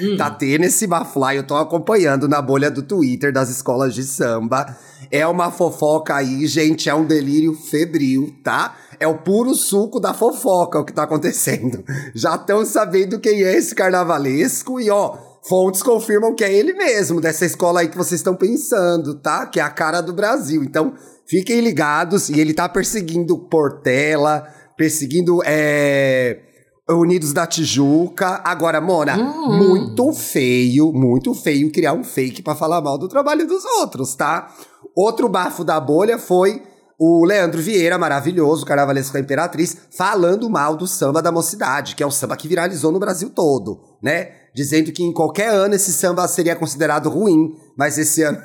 Hum. 0.00 0.16
Tá 0.18 0.30
tendo 0.30 0.64
esse 0.64 0.86
bafly, 0.86 1.36
eu 1.36 1.46
tô 1.46 1.56
acompanhando 1.56 2.28
na 2.28 2.42
bolha 2.42 2.70
do 2.70 2.82
Twitter 2.82 3.32
das 3.32 3.48
escolas 3.48 3.94
de 3.94 4.04
samba. 4.04 4.76
É 5.10 5.26
uma 5.26 5.50
fofoca 5.50 6.14
aí, 6.14 6.46
gente, 6.46 6.88
é 6.88 6.94
um 6.94 7.06
delírio 7.06 7.54
febril, 7.54 8.34
tá? 8.44 8.76
É 9.02 9.06
o 9.08 9.18
puro 9.18 9.52
suco 9.54 9.98
da 9.98 10.14
fofoca 10.14 10.78
o 10.78 10.84
que 10.84 10.92
tá 10.92 11.02
acontecendo. 11.02 11.82
Já 12.14 12.36
estão 12.36 12.64
sabendo 12.64 13.18
quem 13.18 13.42
é 13.42 13.56
esse 13.56 13.74
carnavalesco 13.74 14.80
e 14.80 14.88
ó, 14.90 15.16
fontes 15.48 15.82
confirmam 15.82 16.34
que 16.36 16.44
é 16.44 16.52
ele 16.52 16.72
mesmo, 16.72 17.20
dessa 17.20 17.44
escola 17.44 17.80
aí 17.80 17.88
que 17.88 17.96
vocês 17.96 18.20
estão 18.20 18.36
pensando, 18.36 19.18
tá? 19.18 19.46
Que 19.46 19.58
é 19.58 19.62
a 19.62 19.70
cara 19.70 20.00
do 20.00 20.12
Brasil. 20.12 20.62
Então, 20.62 20.94
fiquem 21.26 21.60
ligados 21.60 22.28
e 22.28 22.38
ele 22.40 22.54
tá 22.54 22.68
perseguindo 22.68 23.36
Portela, 23.36 24.46
perseguindo 24.76 25.40
é 25.44 26.38
Unidos 26.88 27.32
da 27.32 27.46
Tijuca. 27.46 28.40
Agora, 28.44 28.80
Mona, 28.80 29.16
Hum. 29.16 29.56
muito 29.56 30.12
feio, 30.12 30.92
muito 30.92 31.34
feio 31.34 31.72
criar 31.72 31.92
um 31.94 32.04
fake 32.04 32.42
pra 32.42 32.54
falar 32.54 32.80
mal 32.80 32.98
do 32.98 33.08
trabalho 33.08 33.46
dos 33.46 33.64
outros, 33.64 34.14
tá? 34.14 34.48
Outro 34.94 35.28
bafo 35.28 35.64
da 35.64 35.80
bolha 35.80 36.18
foi 36.18 36.62
o 37.04 37.24
Leandro 37.24 37.60
Vieira, 37.60 37.98
maravilhoso, 37.98 38.64
carnavalesco 38.64 39.12
da 39.14 39.18
Imperatriz, 39.18 39.76
falando 39.90 40.48
mal 40.48 40.76
do 40.76 40.86
samba 40.86 41.20
da 41.20 41.32
mocidade, 41.32 41.96
que 41.96 42.02
é 42.02 42.06
o 42.06 42.12
samba 42.12 42.36
que 42.36 42.46
viralizou 42.46 42.92
no 42.92 43.00
Brasil 43.00 43.28
todo, 43.28 43.80
né? 44.00 44.28
Dizendo 44.54 44.92
que 44.92 45.02
em 45.02 45.12
qualquer 45.12 45.48
ano 45.48 45.74
esse 45.74 45.92
samba 45.92 46.28
seria 46.28 46.54
considerado 46.54 47.08
ruim, 47.08 47.56
mas 47.76 47.98
esse 47.98 48.22
ano 48.22 48.40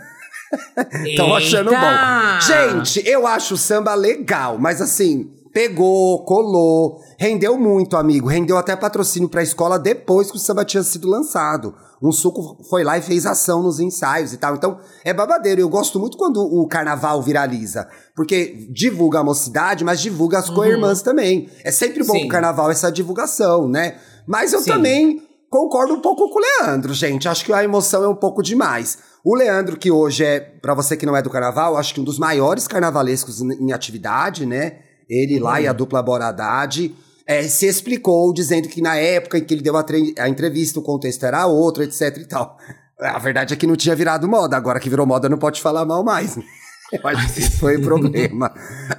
Estão 1.06 1.36
achando 1.36 1.70
bom. 1.70 2.42
Gente, 2.42 3.08
eu 3.08 3.28
acho 3.28 3.54
o 3.54 3.58
samba 3.58 3.94
legal, 3.94 4.58
mas 4.58 4.82
assim, 4.82 5.30
pegou, 5.54 6.26
colou, 6.26 7.00
rendeu 7.20 7.60
muito, 7.60 7.96
amigo. 7.96 8.28
Rendeu 8.28 8.58
até 8.58 8.76
patrocínio 8.76 9.30
pra 9.30 9.44
escola 9.44 9.78
depois 9.78 10.32
que 10.32 10.38
o 10.38 10.40
samba 10.40 10.66
tinha 10.66 10.82
sido 10.82 11.08
lançado. 11.08 11.76
Um 12.02 12.12
suco 12.12 12.64
foi 12.70 12.84
lá 12.84 12.98
e 12.98 13.02
fez 13.02 13.26
ação 13.26 13.64
nos 13.64 13.80
ensaios 13.80 14.32
e 14.34 14.38
tal. 14.38 14.56
Então, 14.56 14.80
é 15.04 15.14
babadeiro. 15.14 15.62
Eu 15.62 15.70
gosto 15.70 16.00
muito 16.00 16.18
quando 16.18 16.38
o 16.42 16.68
carnaval 16.68 17.22
viraliza. 17.22 17.88
Porque 18.16 18.68
divulga 18.72 19.20
a 19.20 19.24
mocidade, 19.24 19.84
mas 19.84 20.00
divulga 20.00 20.38
as 20.38 20.50
co-irmãs 20.50 21.02
também. 21.02 21.50
É 21.64 21.72
sempre 21.72 22.04
bom 22.04 22.14
Sim. 22.14 22.22
pro 22.22 22.30
carnaval 22.30 22.70
essa 22.70 22.92
divulgação, 22.92 23.68
né? 23.68 23.98
Mas 24.28 24.54
eu 24.54 24.60
Sim. 24.60 24.72
também 24.72 25.28
concordo 25.50 25.94
um 25.94 26.02
pouco 26.02 26.30
com 26.30 26.40
o 26.40 26.42
Leandro, 26.42 26.94
gente. 26.94 27.28
Acho 27.28 27.44
que 27.46 27.54
a 27.54 27.64
emoção 27.64 28.04
é 28.04 28.08
um 28.08 28.16
pouco 28.16 28.44
demais. 28.44 29.00
O 29.24 29.36
Leandro, 29.36 29.78
que 29.78 29.92
hoje 29.92 30.24
é, 30.24 30.40
pra 30.40 30.74
você 30.74 30.96
que 30.96 31.06
não 31.06 31.16
é 31.16 31.22
do 31.22 31.30
carnaval, 31.30 31.78
acho 31.78 31.94
que 31.94 32.02
um 32.02 32.04
dos 32.04 32.20
maiores 32.20 32.68
carnavalescos 32.68 33.42
em, 33.42 33.72
atividade, 33.72 34.46
né? 34.46 34.80
Ele 35.10 35.40
lá 35.40 35.60
e 35.60 35.68
a 35.68 35.74
dupla 35.74 36.04
Boradade. 36.04 36.96
É, 37.28 37.44
se 37.44 37.68
explicou 37.68 38.34
dizendo 38.34 38.68
que 38.70 38.82
na 38.82 38.96
época 38.96 39.38
em 39.38 39.44
que 39.44 39.54
ele 39.54 39.62
deu 39.62 39.76
a, 39.76 39.86
a 40.20 40.30
entrevista 40.30 40.80
o 40.80 40.84
contexto 40.84 41.26
era 41.26 41.46
outro, 41.46 41.84
etc 41.84 42.18
e 42.18 42.26
tal. 42.26 42.58
A 43.00 43.20
verdade 43.20 43.54
é 43.54 43.58
que 43.58 43.68
não 43.68 43.76
tinha 43.76 43.96
virado 43.96 44.28
moda, 44.28 44.58
agora 44.58 44.80
que 44.80 44.90
virou 44.90 45.06
moda 45.06 45.30
não 45.30 45.38
pode 45.38 45.62
falar 45.62 45.86
mal 45.86 46.04
mais. 46.04 46.38
Eu 46.90 47.06
acho 47.06 47.34
que 47.34 47.40
esse 47.42 47.52
foi 47.60 47.76
o 47.76 47.82
problema. 47.82 48.50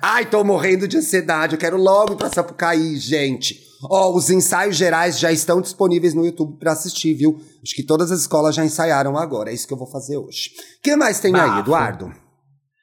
Ai, 0.03 0.27
tô 0.27 0.45
morrendo 0.45 0.87
de 0.87 0.99
ansiedade, 0.99 1.55
eu 1.55 1.59
quero 1.59 1.79
logo 1.79 2.17
pra 2.17 2.29
Sapucaí, 2.29 2.97
gente. 2.99 3.59
Ó, 3.83 4.15
os 4.15 4.29
ensaios 4.29 4.77
gerais 4.77 5.19
já 5.19 5.33
estão 5.33 5.59
disponíveis 5.63 6.13
no 6.13 6.23
YouTube 6.27 6.59
pra 6.59 6.73
assistir, 6.73 7.15
viu? 7.15 7.41
Acho 7.63 7.75
que 7.75 7.83
todas 7.83 8.13
as 8.13 8.21
escolas 8.21 8.55
já 8.55 8.63
ensaiaram 8.63 9.17
agora. 9.17 9.51
É 9.51 9.55
isso 9.55 9.67
que 9.67 9.73
eu 9.73 9.79
vou 9.79 9.87
fazer 9.87 10.19
hoje. 10.19 10.51
O 10.79 10.83
que 10.83 10.95
mais 10.97 11.19
tem 11.19 11.35
aí, 11.35 11.41
Bafo. 11.49 11.61
Eduardo? 11.61 12.13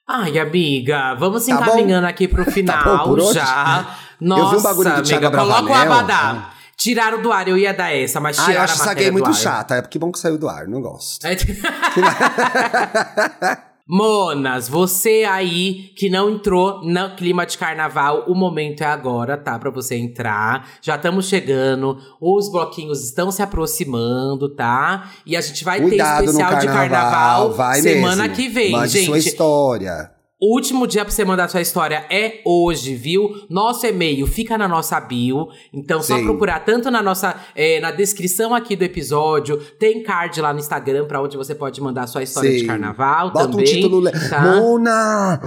Ai, 0.07 0.39
amiga, 0.39 1.13
vamos 1.15 1.43
se 1.43 1.51
Tá 1.51 1.57
bom? 1.57 1.73
encaminhando 1.73 2.07
aqui 2.07 2.27
pro 2.27 2.43
final 2.51 2.83
bom 2.97 3.03
por 3.03 3.19
hoje? 3.19 3.35
já. 3.35 3.95
Nossa, 4.19 4.43
Eu 4.43 4.49
vi 4.49 4.55
um 4.57 4.63
bagulho 4.63 4.89
do 4.89 4.93
amiga, 4.95 5.19
Thiago 5.19 5.37
coloca 5.37 5.71
o. 5.71 5.73
Abadá. 5.73 6.49
Tiraram 6.77 7.21
do 7.21 7.31
ar, 7.31 7.47
eu 7.47 7.57
ia 7.57 7.73
dar 7.73 7.95
essa, 7.95 8.19
mas 8.19 8.37
Ah, 8.37 8.41
tiraram 8.43 8.59
eu 8.59 8.63
acho 8.65 8.81
a 8.81 8.85
essa 8.85 8.93
gay 8.93 9.09
muito 9.11 9.23
do 9.25 9.29
ar. 9.31 9.35
chata. 9.35 9.75
É 9.75 9.81
porque 9.81 9.97
bom 9.97 10.11
que 10.11 10.19
saiu 10.19 10.37
do 10.37 10.49
ar, 10.49 10.67
não 10.67 10.81
gosto. 10.81 11.25
É. 11.25 11.35
Monas, 13.87 14.67
você 14.67 15.23
aí 15.29 15.93
que 15.95 16.09
não 16.09 16.31
entrou 16.31 16.83
no 16.83 17.15
clima 17.15 17.45
de 17.45 17.55
carnaval, 17.55 18.23
o 18.27 18.33
momento 18.33 18.81
é 18.81 18.87
agora, 18.87 19.37
tá? 19.37 19.59
Pra 19.59 19.69
você 19.69 19.95
entrar. 19.95 20.67
Já 20.81 20.95
estamos 20.95 21.27
chegando, 21.27 21.95
os 22.19 22.51
bloquinhos 22.51 23.03
estão 23.03 23.29
se 23.31 23.43
aproximando, 23.43 24.49
tá? 24.55 25.11
E 25.23 25.37
a 25.37 25.41
gente 25.41 25.63
vai 25.63 25.79
Cuidado 25.81 26.17
ter 26.17 26.23
especial 26.25 26.49
carnaval, 26.51 27.51
de 27.51 27.57
carnaval 27.57 27.73
semana 27.75 28.23
mesmo. 28.23 28.35
que 28.35 28.49
vem, 28.49 28.71
Mande 28.71 28.91
gente. 28.91 29.05
sua 29.05 29.19
história. 29.19 30.11
O 30.37 30.53
último 30.53 30.85
dia 30.85 31.05
pra 31.05 31.13
você 31.13 31.23
mandar 31.23 31.47
sua 31.49 31.61
história 31.61 32.05
é 32.11 32.41
hoje, 32.45 32.93
viu? 32.93 33.29
Nosso 33.49 33.85
e-mail 33.87 34.27
fica 34.27 34.57
na 34.57 34.67
nossa 34.67 34.99
bio. 34.99 35.47
Então, 35.73 36.01
só 36.03 36.17
Sim. 36.17 36.25
procurar 36.25 36.59
tanto 36.59 36.91
na 36.91 37.01
nossa 37.01 37.35
eh, 37.55 37.79
na 37.79 37.89
descrição 37.89 38.53
aqui 38.53 38.75
do 38.75 38.83
episódio. 38.83 39.57
Tem 39.79 40.03
card 40.03 40.41
lá 40.41 40.51
no 40.51 40.59
Instagram 40.59 41.05
pra 41.07 41.21
onde 41.21 41.37
você 41.37 41.55
pode 41.55 41.79
mandar 41.79 42.05
sua 42.07 42.21
história 42.21 42.51
de 42.51 42.59
Sim. 42.59 42.67
carnaval 42.67 43.31
Bota 43.31 43.47
também. 43.47 43.61
um 43.61 43.63
título 43.65 43.99
le... 44.01 44.11
tá? 44.11 44.41
Mona! 44.57 45.39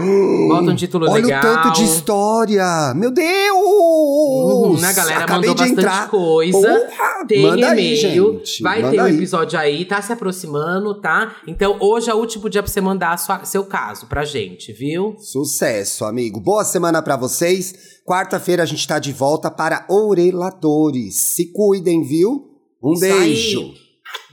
Bota 0.48 0.70
um 0.70 0.74
título 0.74 1.11
Olha 1.11 1.22
legal. 1.22 1.38
o 1.38 1.42
tanto 1.42 1.72
de 1.74 1.85
história! 1.85 2.94
Meu 2.96 3.11
Deus! 3.11 3.29
Uhum, 3.59 4.77
a 4.83 4.92
galera 4.94 5.24
Acabei 5.24 5.51
mandou 5.51 5.55
de 5.66 5.74
bastante 5.74 5.81
entrar. 5.81 6.09
coisa. 6.09 6.59
Porra! 6.59 7.27
Tem 7.29 7.42
Manda 7.42 7.70
aí, 7.72 7.98
e-mail, 8.01 8.38
gente. 8.38 8.62
vai 8.62 8.81
Manda 8.81 8.90
ter 8.94 9.01
um 9.03 9.05
aí. 9.05 9.14
episódio 9.16 9.59
aí, 9.59 9.85
tá 9.85 10.01
se 10.01 10.12
aproximando, 10.14 10.94
tá? 10.94 11.37
Então 11.46 11.77
hoje 11.79 12.09
é 12.09 12.14
o 12.14 12.16
último 12.16 12.48
dia 12.48 12.62
pra 12.62 12.72
você 12.72 12.81
mandar 12.81 13.18
sua- 13.18 13.44
seu 13.44 13.64
caso 13.64 14.07
pra 14.07 14.24
gente, 14.24 14.72
viu? 14.78 15.16
Sucesso, 15.18 16.04
amigo. 16.04 16.38
Boa 16.40 16.64
semana 16.64 17.02
pra 17.02 17.16
vocês. 17.16 17.74
Quarta-feira 18.06 18.62
a 18.62 18.66
gente 18.66 18.86
tá 18.86 18.98
de 18.98 19.12
volta 19.12 19.50
para 19.50 19.84
Oreladores. 19.88 21.16
Se 21.34 21.52
cuidem, 21.52 22.02
viu? 22.02 22.48
Um 22.82 22.92
Isso 22.92 23.04
aí. 23.04 23.10
beijo. 23.18 23.74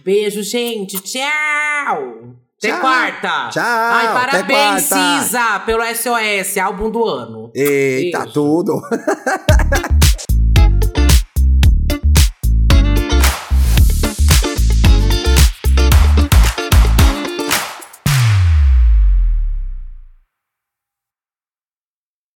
Beijo, 0.03 0.43
gente. 0.43 0.99
Tchau! 1.01 2.36
Até 2.58 2.69
Tchau. 2.69 2.79
quarta! 2.81 3.49
Tchau, 3.49 3.63
Ai, 3.65 4.13
parabéns. 4.13 4.84
Cisa, 4.84 5.60
pelo 5.65 5.84
SOS, 5.84 6.58
álbum 6.58 6.89
do 6.91 7.03
ano. 7.03 7.51
Eita, 7.55 8.19
Beijo. 8.19 8.34
tudo. 8.34 8.81